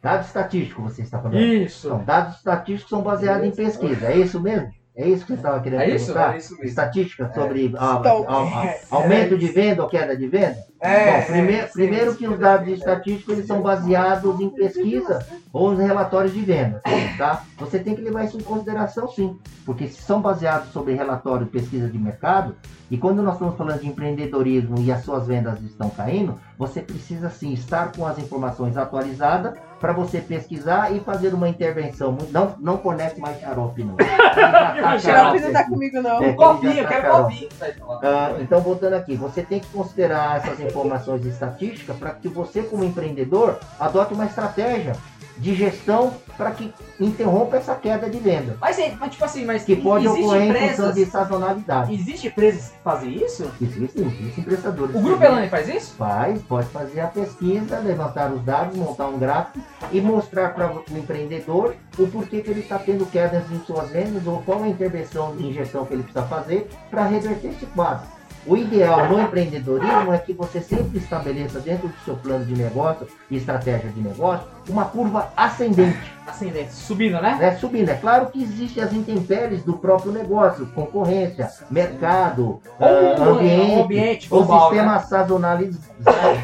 [0.01, 1.39] Dado estatístico, você está falando.
[1.39, 1.86] Isso.
[1.86, 4.07] Então, dados estatísticos são baseados em pesquisa.
[4.07, 4.74] É isso mesmo?
[4.95, 6.05] É isso que você estava querendo É isso?
[6.13, 6.33] perguntar?
[6.35, 6.65] É isso mesmo.
[6.65, 10.57] Estatística sobre a- a- a- é, aumento é de venda ou queda de venda?
[10.79, 15.25] É, Bom, primeiro, é, primeiro sim, que os dados estatísticos eles são baseados em pesquisa
[15.51, 16.81] ou em relatórios de venda,
[17.17, 17.43] tá?
[17.57, 19.35] Você tem que levar isso em consideração sim,
[19.65, 22.55] porque se são baseados sobre relatório e pesquisa de mercado,
[22.91, 27.29] e quando nós estamos falando de empreendedorismo e as suas vendas estão caindo, você precisa
[27.29, 29.53] sim estar com as informações atualizadas
[29.84, 32.17] para você pesquisar e fazer uma intervenção.
[32.31, 33.97] Não, não conecte mais xarope, não.
[34.34, 36.23] Tá Xarope não tá comigo, não.
[36.23, 36.57] É, eu tá
[36.88, 37.69] quero que tá.
[38.01, 42.86] Ah, então, voltando aqui, você tem que considerar essas informações estatísticas para que você, como
[42.86, 44.93] empreendedor, adote uma estratégia
[45.38, 49.63] de gestão para que interrompa essa queda de venda, Mas, é, mas tipo assim, mas
[49.63, 51.93] que pode ocorrer em função empresas, de sazonalidade.
[51.93, 53.51] existe empresas que fazem isso?
[53.61, 54.95] Existem, existem prestadores.
[54.95, 55.93] O Grupo Elane faz isso?
[55.95, 59.59] Faz, pode fazer a pesquisa, levantar os dados, montar um gráfico
[59.91, 64.25] e mostrar para o empreendedor o porquê que ele está tendo quedas em suas vendas
[64.25, 68.12] ou qual a intervenção de injeção que ele precisa fazer para reverter esse quadro.
[68.45, 73.07] O ideal no empreendedorismo é que você sempre estabeleça dentro do seu plano de negócio
[73.29, 77.35] e estratégia de negócio uma curva ascendente, Ascendente, subindo, né?
[77.37, 77.55] né?
[77.57, 77.89] subindo.
[77.89, 84.27] É claro que existem as intempéries do próprio negócio, concorrência, mercado, Ou ah, ambiente, ambiente
[84.27, 84.99] o global, sistema né?
[84.99, 85.83] sazonalizado,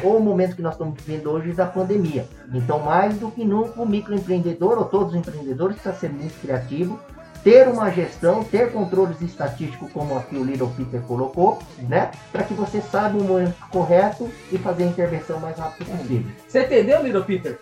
[0.04, 2.26] ou o momento que nós estamos vivendo hoje da pandemia.
[2.52, 7.00] Então, mais do que nunca, o microempreendedor, ou todos os empreendedores, precisa ser muito criativo,
[7.42, 12.10] ter uma gestão, ter controles estatísticos, como aqui o Little Peter colocou, né?
[12.30, 16.30] Para que você saiba o momento correto e fazer a intervenção o mais rápido possível.
[16.46, 17.58] Você entendeu, Little Peter?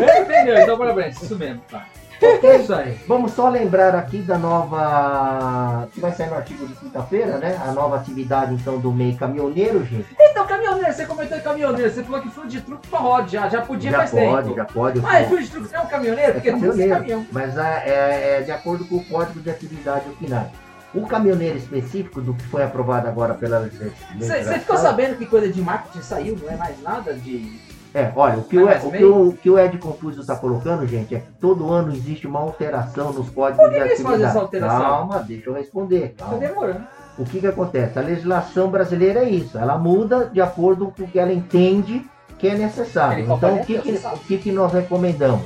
[0.00, 1.60] É, entendeu, então parabéns, isso mesmo.
[1.68, 1.86] Tá.
[2.22, 2.98] É isso aí.
[3.08, 5.88] Vamos só lembrar aqui da nova.
[5.92, 7.58] que vai sair no artigo de quinta-feira, né?
[7.66, 10.06] A nova atividade então do MEI caminhoneiro, gente.
[10.18, 13.48] Então, caminhoneiro, você comentou em caminhoneiro, você falou que foi de truque pra roda, já,
[13.48, 14.56] já podia já faz pode, tempo.
[14.56, 15.00] já pode.
[15.00, 16.32] Mas fui de truque não é um caminhoneiro?
[16.34, 17.26] Porque É não precisa de caminhoneiro.
[17.26, 17.26] caminhão.
[17.32, 20.50] Mas é, é- é de acordo com o código de atividade OCNAI.
[20.92, 23.94] O caminhoneiro específico do que foi aprovado agora pela legislação.
[24.18, 27.60] Você ficou sabendo que coisa de marketing saiu, não é mais nada de.
[27.92, 30.36] É, olha, o que, o, é o, que o, o que o Ed Confuso está
[30.36, 34.00] colocando, gente, é que todo ano existe uma alteração nos códigos Por que de eles
[34.00, 34.30] fazem atividade.
[34.30, 34.80] essa alteração?
[34.80, 36.14] Calma, deixa eu responder.
[36.16, 36.38] Tá Calma.
[36.40, 36.80] demorando.
[37.18, 37.98] O que, que acontece?
[37.98, 42.04] A legislação brasileira é isso, ela muda de acordo com o que ela entende
[42.38, 43.24] que é necessário.
[43.24, 45.42] Ele Então, o que, que, o que, que nós recomendamos?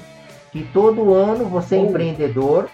[0.53, 2.69] Que todo ano você, Ou- empreendedor,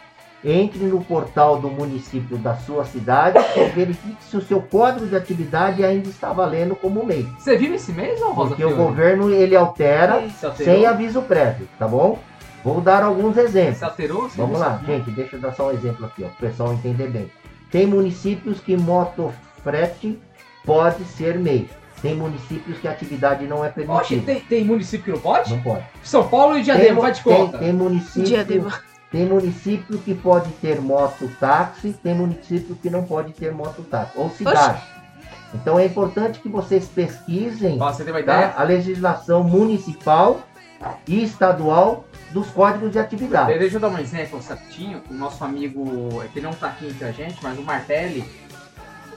[0.45, 5.15] entre no portal do município da sua cidade e verifique se o seu código de
[5.15, 7.29] atividade ainda está valendo como MEI.
[7.39, 8.83] Você viu esse mês, Rosa Porque o Fiore?
[8.85, 12.19] governo ele altera Se sem aviso prévio, tá bom?
[12.65, 13.79] Vou dar alguns exemplos.
[13.79, 14.29] Se alterou?
[14.29, 14.87] Você Vamos lá, isso?
[14.93, 17.31] gente, deixa eu dar só um exemplo aqui, ó, para o pessoal entender bem.
[17.71, 20.19] Tem municípios que motofrete
[20.65, 21.69] pode ser MEI.
[22.03, 24.23] Tem municípios que a atividade não é Oxe, permitida.
[24.25, 25.51] tem, tem município que não pode?
[25.51, 25.85] Não pode.
[26.03, 27.59] São Paulo e Diadema, tem, vai de tem, conta.
[27.59, 28.81] tem município, Diadema.
[29.11, 34.13] Tem município que pode ter mototáxi, tem município que não pode ter mototáxi.
[34.17, 34.83] Ou cidade.
[35.53, 38.37] Então é importante que vocês pesquisem Ó, você tem uma tá?
[38.37, 38.55] ideia?
[38.57, 40.41] a legislação municipal
[41.09, 43.59] e estadual dos códigos de atividade.
[43.59, 45.03] Deixa eu dar um exemplo certinho.
[45.11, 48.25] O nosso amigo, é que não tá aqui entre a gente, mas o Martelli,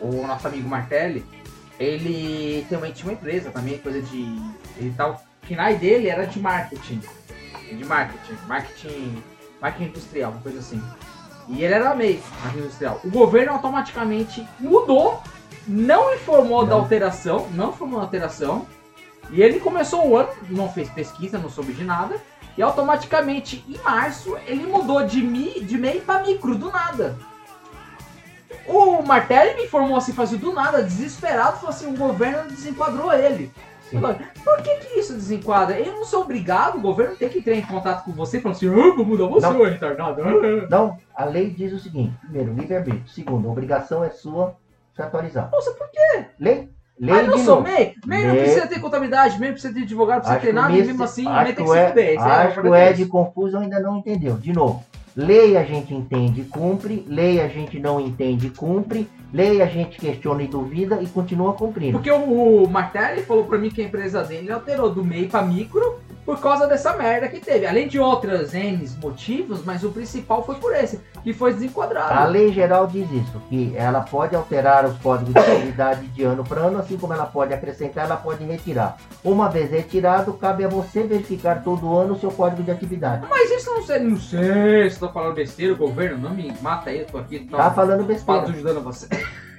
[0.01, 1.23] o nosso amigo Martelli,
[1.79, 4.23] ele também tinha uma empresa também, coisa de.
[4.77, 5.17] Ele tá, o
[5.47, 7.01] KNAI dele era de marketing.
[7.71, 8.37] De marketing.
[8.47, 9.23] Marketing.
[9.63, 10.83] Marketing industrial, uma coisa assim.
[11.47, 12.99] E ele era MEI, marketing industrial.
[13.01, 15.23] O governo automaticamente mudou,
[15.65, 16.81] não informou da Não.
[16.81, 18.67] alteração, não informou da alteração.
[19.31, 22.21] E ele começou o ano, não fez pesquisa, não soube de nada.
[22.57, 27.17] E automaticamente, em março, ele mudou de, mi, de MEI para micro, do nada.
[28.67, 33.49] O Martelli me informou assim, fazia do nada, desesperado, falou assim, o governo desenquadrou ele.
[33.91, 35.79] Falou, Por que que isso desenquadra?
[35.79, 38.69] Eu não sou obrigado, o governo tem que entrar em contato com você, falando assim,
[38.69, 39.63] ah, vou mudar você, Não.
[39.63, 40.21] retardado.
[40.23, 43.07] ah." Não, a lei diz o seguinte: primeiro, livre-arbítrio.
[43.07, 44.55] Segundo, a obrigação é sua
[44.95, 45.49] se atualizar.
[45.51, 46.25] Nossa, por quê?
[46.39, 46.69] Lei,
[46.99, 47.61] lei Mas não sou.
[47.61, 47.93] MEI?
[48.05, 50.77] MEI não precisa ter contabilidade, MEI precisa ter advogado, não precisa Acho ter nada, e
[50.77, 52.13] Miss- mesmo assim, MEI tem que que o se Ed- fuder.
[52.15, 54.37] isso aí é Acho que o Ed coisa Confuso ainda não entendeu.
[54.37, 54.83] De novo,
[55.15, 59.65] Lei a gente entende e cumpre, lei a gente não entende e cumpre, lei a
[59.65, 61.93] gente questiona e duvida e continua cumprindo.
[61.93, 65.41] Porque o, o Martelli falou pra mim que a empresa dele alterou do MEI pra
[65.41, 67.65] micro por causa dessa merda que teve.
[67.65, 72.13] Além de outras N motivos, mas o principal foi por esse, que foi desenquadrado.
[72.13, 76.43] A lei geral diz isso, que ela pode alterar os códigos de atividade de ano
[76.43, 78.97] para ano, assim como ela pode acrescentar, ela pode retirar.
[79.23, 83.25] Uma vez retirado, cabe a você verificar todo ano o seu código de atividade.
[83.29, 86.89] Mas isso não sei, não sei se tô falando besteira, o governo não me mata
[86.89, 88.41] aí, eu tô aqui, tô, Tá falando tô besteira.
[88.43, 89.07] ajudando você.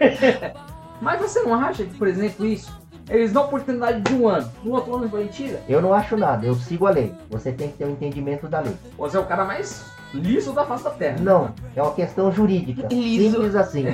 [1.00, 2.76] mas você não acha que, por exemplo, isso,
[3.09, 5.62] eles dão oportunidade de um ano, no outro ano vai tira?
[5.68, 7.12] Eu não acho nada, eu sigo a lei.
[7.30, 8.74] Você tem que ter um entendimento da lei.
[8.96, 9.84] Você é o cara mais
[10.14, 11.16] liso da face da terra.
[11.20, 12.86] Não, é uma questão jurídica.
[12.90, 13.32] Liso.
[13.32, 13.84] Simples assim.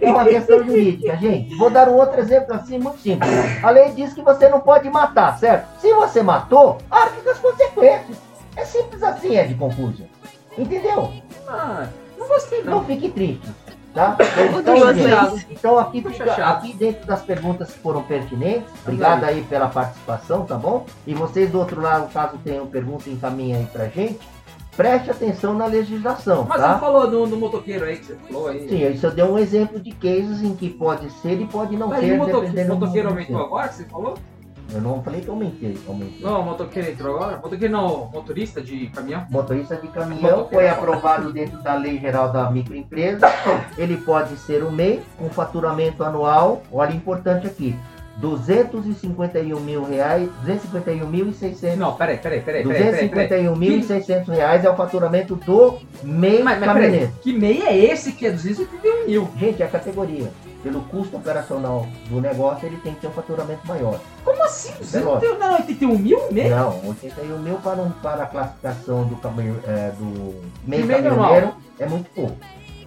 [0.00, 1.56] É uma questão jurídica, gente.
[1.56, 3.30] Vou dar um outro exemplo assim, muito simples.
[3.62, 5.80] A lei diz que você não pode matar, certo?
[5.80, 8.18] Se você matou, arque com as consequências.
[8.56, 10.04] É simples assim, é de confuso.
[10.58, 11.12] Entendeu?
[11.48, 12.74] Ah, não gostei não.
[12.74, 13.48] Não fique triste,
[13.94, 14.16] tá?
[14.60, 19.68] Então, gente, então aqui, fica, aqui dentro das perguntas que foram pertinentes, obrigado aí pela
[19.68, 20.86] participação, tá bom?
[21.06, 24.20] E vocês do outro lado, caso tenham pergunta, encaminhem aí pra gente.
[24.76, 26.74] Preste atenção na legislação, Mas tá?
[26.74, 28.68] você falou no, no motoqueiro aí que você falou aí.
[28.68, 31.88] Sim, isso eu dei um exemplo de cases em que pode ser e pode não
[31.88, 34.16] Mas ser, dependendo o motoqueiro do aumentou agora, que você falou?
[34.72, 36.20] Eu não falei que aumentei, aumentei.
[36.20, 37.36] Não, o motoqueiro entrou agora?
[37.38, 39.26] Motoqueiro não, motorista de caminhão?
[39.30, 43.26] Motorista de caminhão foi aprovado dentro da Lei Geral da Microempresa.
[43.76, 46.62] Ele pode ser o MEI com faturamento anual.
[46.72, 47.76] Olha, importante aqui.
[48.20, 51.78] 251 mil reais, 251 mil e 600.
[51.78, 53.44] Não, peraí, peraí, peraí, peraí, peraí, peraí.
[53.44, 57.06] 251.600 reais é o faturamento do MEI Mas, mas caminhoneiro.
[57.06, 59.28] peraí, que MEI é esse que é 231 mil?
[59.38, 60.30] Gente, é a categoria.
[60.62, 63.98] Pelo custo operacional do negócio, ele tem que ter um faturamento maior.
[64.24, 64.72] Como assim?
[64.80, 65.34] Isso é lógico.
[65.34, 66.50] 231, não, 81 mil MEI?
[66.50, 70.34] Não, 81 mil para, um- para a classificação do, caminho, é, do
[70.66, 72.36] meio meio caminhoneiro é muito pouco.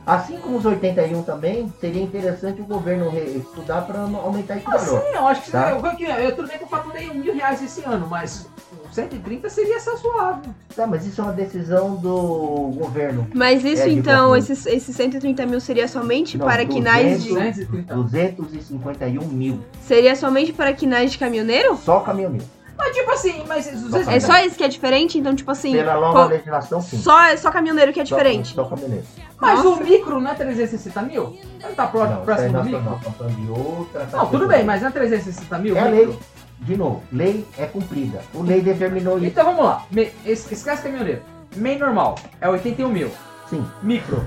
[0.06, 5.06] Assim como os 81 também, seria interessante o governo estudar para aumentar esse Assim, valor.
[5.14, 5.72] eu acho que Tá.
[5.72, 5.78] eu,
[6.08, 8.48] eu, eu tudo bem que eu faturei um mil reais esse ano, mas
[8.92, 10.50] 130 seria só suave.
[10.76, 13.26] Tá, mas isso é uma decisão do governo.
[13.34, 17.30] Mas isso É então, esses, esses 130 mil seria somente Não, para quinais de.
[17.30, 17.96] 230.
[17.96, 19.60] 251 mil.
[19.88, 21.78] Seria somente para quinais de caminhoneiro?
[21.78, 22.46] Só caminhoneiro.
[22.78, 25.18] Mas tipo assim, mas esses 230 É só isso que é diferente?
[25.20, 26.98] Então, tipo assim, Pela nova qual- legislação, sim.
[26.98, 28.54] só, é só caminhoneiro que é Só- diferente.
[28.56, 29.06] Só, caminhoneiro.
[29.40, 29.82] Mas Nossa.
[29.82, 31.38] o micro não é 360 mil?
[31.64, 33.30] Ele tá pró- Não, próximo do nós micro?
[33.30, 35.78] de outra Não, tudo bem, mas não é 360 mil?
[35.78, 35.96] É micro?
[36.12, 36.20] lei.
[36.60, 38.22] De novo, lei é cumprida.
[38.34, 39.28] O lei determinou isso.
[39.28, 39.84] Então vamos lá.
[39.92, 41.22] Me, es- esquece caminhoneiro.
[41.56, 43.12] MEI normal é 81 mil.
[43.50, 43.66] Sim.
[43.82, 44.24] Micro.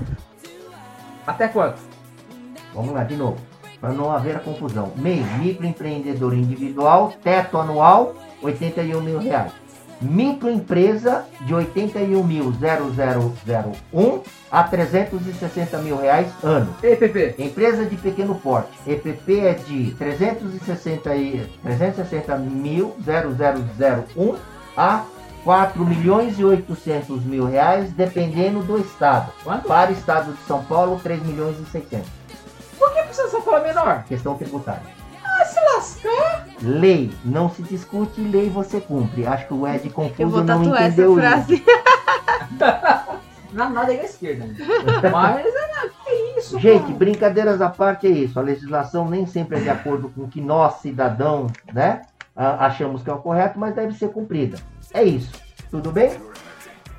[1.25, 1.79] Até quanto?
[2.73, 3.37] Vamos lá, de novo.
[3.81, 4.91] Para não haver confusão.
[4.95, 9.51] MEI, microempreendedor individual, teto anual, 81 mil reais.
[9.99, 14.21] Microempresa de 81.0001
[14.51, 16.71] a 360 mil reais ano.
[16.83, 17.33] EPP.
[17.39, 18.69] Empresa de pequeno porte.
[18.85, 24.35] EPP é de 360 e 360.0001
[24.77, 25.03] a
[25.43, 29.31] 4 milhões e 800 mil reais, dependendo do estado.
[29.43, 29.67] Quanto?
[29.67, 32.07] Para o estado de São Paulo, 3 milhões e 600.
[32.77, 34.03] Por que precisa só falar menor?
[34.03, 34.96] Questão tributária.
[35.57, 36.47] Se lascar.
[36.61, 39.25] Lei não se discute, lei você cumpre.
[39.25, 41.21] Acho que o Ed Eu Confuso vou não tatuar essa entendeu isso.
[41.21, 41.63] frase.
[43.53, 44.45] Na, nada é à esquerda.
[44.45, 44.55] né?
[45.11, 48.37] Mas é, que isso, Gente, brincadeiras à parte é isso.
[48.39, 52.01] A legislação nem sempre é de acordo com o que nós, cidadãos, né,
[52.35, 54.57] achamos que é o correto, mas deve ser cumprida.
[54.93, 55.31] É isso.
[55.71, 56.11] Tudo bem?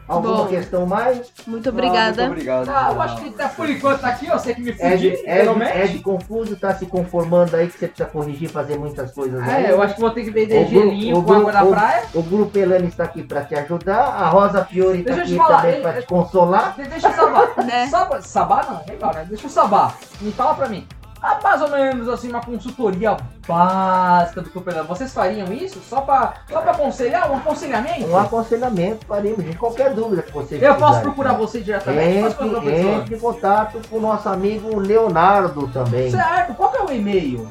[0.08, 0.46] Alguma Bom.
[0.46, 1.30] questão mais?
[1.46, 2.22] Muito obrigada.
[2.22, 2.68] Muito obrigado.
[2.70, 4.38] Ah, eu acho que tá, por enquanto tá aqui, ó.
[4.38, 5.78] Você que me Ed, fugiu, Ed, literalmente.
[5.78, 9.66] Ed Confuso tá se conformando aí que você precisa corrigir, fazer muitas coisas aí.
[9.66, 12.02] É, eu acho que vou ter que vender gelinho com água da o- praia.
[12.14, 13.98] O Grupo Elane está aqui para te ajudar.
[14.00, 16.74] A Rosa Fiore está aqui te falar, também ele- para te consolar.
[16.76, 17.48] De- Deixa eu sabar.
[17.68, 17.86] Né?
[17.88, 19.26] Saba, sabá não, legal, né?
[19.28, 19.94] Deixa eu sabar.
[20.22, 20.86] Me fala pra mim.
[21.20, 23.16] Ah, mais ou menos assim, uma consultoria
[23.46, 24.86] básica do Cooperland.
[24.86, 25.80] Vocês fariam isso?
[25.80, 27.30] Só pra, só pra aconselhar?
[27.30, 28.06] Um aconselhamento?
[28.06, 29.56] Um aconselhamento faremos, gente.
[29.58, 32.22] Qualquer dúvida que vocês Eu posso procurar você diretamente?
[32.22, 36.10] Posso procurar Entre, a entre em contato com o nosso amigo Leonardo também.
[36.10, 37.48] Certo, qual que é o e-mail?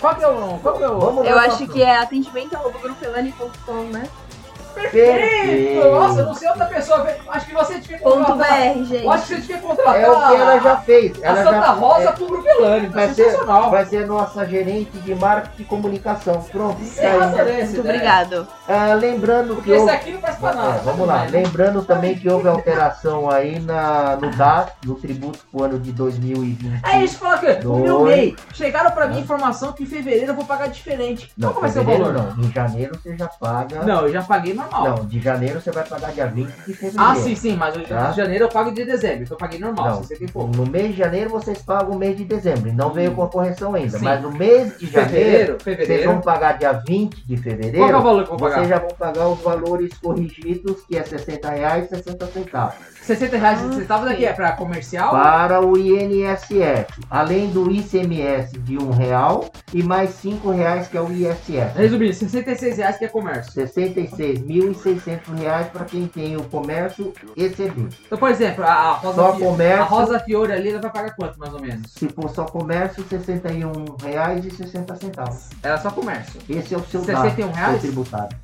[0.00, 0.58] Qual que é o.
[0.58, 1.00] Qual que é o.
[1.00, 4.08] Vamos Eu acho nosso- que é atendimento.grupelane.com, né?
[4.76, 5.88] Perfeito.
[5.90, 7.06] Nossa, eu não sei outra pessoa.
[7.28, 8.36] Acho que você devia contratar.
[8.36, 9.08] .br, gente.
[9.08, 10.00] Acho que você devia contratar.
[10.00, 11.22] É o que ela já fez.
[11.22, 12.90] A Ela Santa já, Rosa é, pro Grupelândia.
[12.90, 16.42] vai, ser, vai ser nossa gerente de marketing e comunicação.
[16.50, 16.76] Pronto.
[16.78, 17.80] Tá dessa Muito ideia.
[17.80, 18.48] obrigado.
[18.68, 20.76] Ah, lembrando que Porque esse houve- aqui não faz pra nada.
[20.76, 21.24] É, vamos lá.
[21.24, 21.28] Né?
[21.42, 26.80] Lembrando também que houve alteração aí na, no DAS, no tributo pro ano de 2020.
[26.84, 28.00] É isso, fala que o meu.
[28.04, 28.36] MEI.
[28.52, 31.30] Chegaram pra mim informação que em fevereiro eu vou pagar diferente.
[31.36, 32.12] Não, Qual que vai ser o valor?
[32.12, 32.44] não.
[32.44, 33.82] Em janeiro você já paga.
[33.82, 34.96] Não, eu já paguei na normal.
[34.98, 36.96] Não, de janeiro você vai pagar dia 20 de fevereiro.
[37.02, 38.12] Ah, sim, sim, mas o de Tá.
[38.12, 40.56] janeiro eu pago de dezembro, então eu paguei normal, Não, 60 e pouco.
[40.56, 42.72] no mês de janeiro vocês pagam o mês de dezembro.
[42.72, 43.98] Não veio com a correção ainda.
[43.98, 44.04] Sim.
[44.04, 46.12] Mas no mês de janeiro, Fevereiro, vocês fevereiro.
[46.12, 48.02] vão pagar dia 20 de Qual que é o fevereiro.
[48.02, 48.68] valor que eu vou Vocês pagar?
[48.68, 52.74] já vão pagar os valores corrigidos, que é 60 reais e 60 centavos.
[53.06, 54.24] 60 reais Ah, centavos aqui sim.
[54.26, 55.10] é pra comercial?
[55.10, 56.86] Para o INSS.
[57.08, 61.74] Além do ICMS de um real e mais cinco reais que é o ISS.
[61.76, 63.52] Resumindo, 66 reais que é comércio.
[63.52, 67.98] 66.600 reais para quem tem o comércio e serviço.
[68.06, 69.82] Então, por exemplo, a, a Rosa, Só Fi- comércio.
[69.82, 71.92] a Rosa Fiore ali, ela vai pagar quanto, mais ou menos?
[71.92, 73.72] Se for só comércio, 61
[74.04, 75.48] reais e 60 centavos.
[75.62, 76.40] Era só comércio.
[76.48, 77.80] Esse é o seu 61 gasto, reais?
[77.80, 78.36] seu tributário.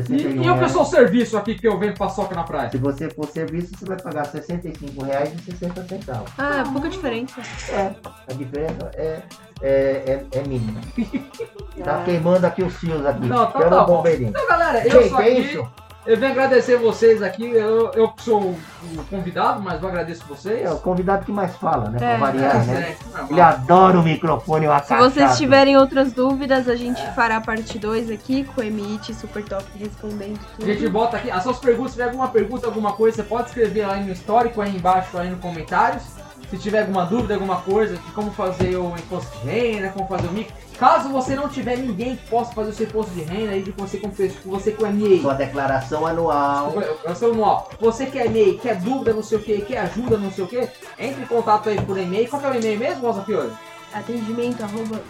[0.00, 2.70] E, 61 e eu que sou o serviço aqui que eu vendo paçoca na praia?
[2.70, 6.30] Se você for serviço, você vai pagar 65 reais e 60 centavos.
[6.38, 7.40] Ah, pouca diferença.
[7.70, 7.92] É,
[8.28, 9.22] a diferença é,
[9.62, 9.70] é,
[10.32, 10.80] é, é mínima.
[11.84, 12.04] Tá Ah.
[12.04, 13.26] queimando aqui os fios aqui.
[13.26, 13.96] Não, então Quero tá um bom.
[13.98, 14.30] bombeirinho.
[14.30, 15.40] Então, galera, eu Gente, sou é aqui.
[15.42, 15.68] isso.
[16.08, 17.44] Eu venho agradecer vocês aqui.
[17.44, 18.40] Eu, eu sou
[18.94, 20.62] o convidado, mas eu agradeço vocês.
[20.64, 21.98] É o convidado que mais fala, né?
[22.00, 22.16] É.
[22.16, 22.96] Pra variar, É, né?
[23.14, 27.40] é, Ele adora o microfone, uma Se vocês tiverem outras dúvidas, a gente fará a
[27.42, 30.90] parte 2 aqui com o Emit Super Top respondendo A gente tudo.
[30.90, 31.92] bota aqui as suas perguntas.
[31.92, 35.28] Se tiver alguma pergunta, alguma coisa, você pode escrever aí no histórico, aí embaixo, aí
[35.28, 36.04] no comentários.
[36.50, 40.28] Se tiver alguma dúvida, alguma coisa de como fazer o imposto de renda, como fazer
[40.28, 40.54] o micro.
[40.78, 43.70] Caso você não tiver ninguém que possa fazer o seu imposto de renda aí de
[43.72, 44.10] você com
[44.46, 45.20] você com MEI.
[45.20, 46.72] Sua declaração anual.
[47.06, 50.44] Você, ó, você quer MEI, quer dúvida, não sei o que, quer ajuda, não sei
[50.44, 50.68] o que,
[50.98, 52.28] entre em contato aí por e-mail.
[52.28, 53.52] Qual que é o e-mail mesmo, Rosa Fiore?
[53.92, 55.00] Atendimento arroba.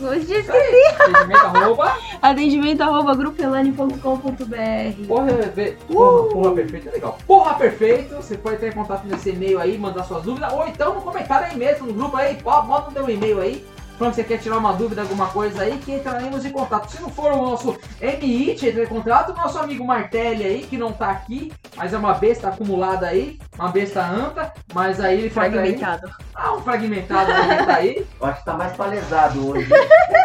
[0.00, 0.86] Hoje esqueci.
[1.00, 5.06] Atendimento arroba Atendimento arroba grupelane.com.br.
[5.06, 7.18] Porra, be- porra, porra perfeito é legal.
[7.26, 10.94] Porra perfeito, você pode entrar em contato nesse e-mail aí, mandar suas dúvidas, ou então
[10.94, 13.64] no comentário aí mesmo, no grupo aí, pô, bota o teu e-mail aí,
[13.98, 16.90] falando que você quer tirar uma dúvida, alguma coisa aí, que entraremos em contato.
[16.90, 20.78] Se não for o nosso MIT entrar em contato, o nosso amigo Martelli aí, que
[20.78, 25.30] não tá aqui, mas é uma besta acumulada aí, uma besta anta, mas aí ele
[25.30, 26.10] faz aí, Fragmentado.
[26.34, 28.06] ah, um fragmentado aí, que tá aí.
[28.20, 29.68] Eu acho que tá mais palesado hoje.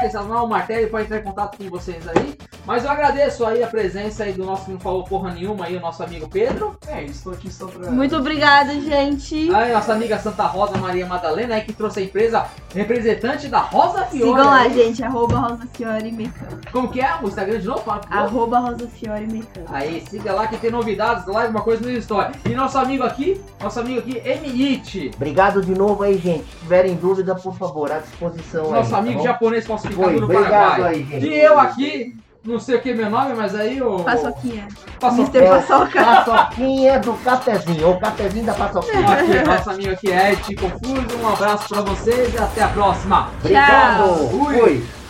[0.01, 2.37] Sensacional, o Martelli pode entrar em contato com vocês aí.
[2.65, 5.75] Mas eu agradeço aí a presença aí do nosso que não falou porra nenhuma aí,
[5.75, 6.77] o nosso amigo Pedro.
[6.87, 7.91] É, estou aqui só pra.
[7.91, 9.53] Muito obrigada, gente.
[9.53, 14.05] Aí, nossa amiga Santa Rosa Maria Madalena aí que trouxe a empresa representante da Rosa
[14.05, 14.29] Fiore.
[14.31, 14.73] Sigam lá, aí.
[14.73, 15.03] gente.
[15.03, 16.71] Arroba Rosa Fiore Mecânico.
[16.71, 17.15] Como que é?
[17.21, 17.81] O Instagram de novo?
[17.81, 18.01] Fala.
[18.09, 19.71] Arroba Rosa Fiore Mecânico.
[19.73, 22.31] Aí, siga lá que tem novidades, live, uma coisa no história.
[22.45, 25.11] E nosso amigo aqui, nosso amigo aqui, MIT.
[25.15, 26.45] Obrigado de novo aí, gente.
[26.45, 28.71] Se tiverem dúvida, por favor, à disposição aí.
[28.71, 29.23] Nosso tá amigo bom?
[29.23, 30.93] japonês falsificador Foi, do obrigado Paraguai.
[30.93, 31.25] aí, gente.
[31.27, 34.03] E eu aqui, não sei o que é meu nome, mas aí o.
[34.03, 34.67] Paçoquinha.
[34.99, 35.27] Paçoquinha.
[35.27, 35.67] Mr.
[35.67, 36.03] Paçoca.
[36.03, 39.07] Paçoquinha do cafezinho, ou cafezinho da paçoquinha.
[39.07, 41.17] Aqui, nosso amigo aqui, Ed Confuso.
[41.21, 43.29] Um abraço pra vocês e até a próxima.
[43.39, 44.29] Obrigado.
[44.29, 44.59] Fui.
[44.59, 45.02] Fui.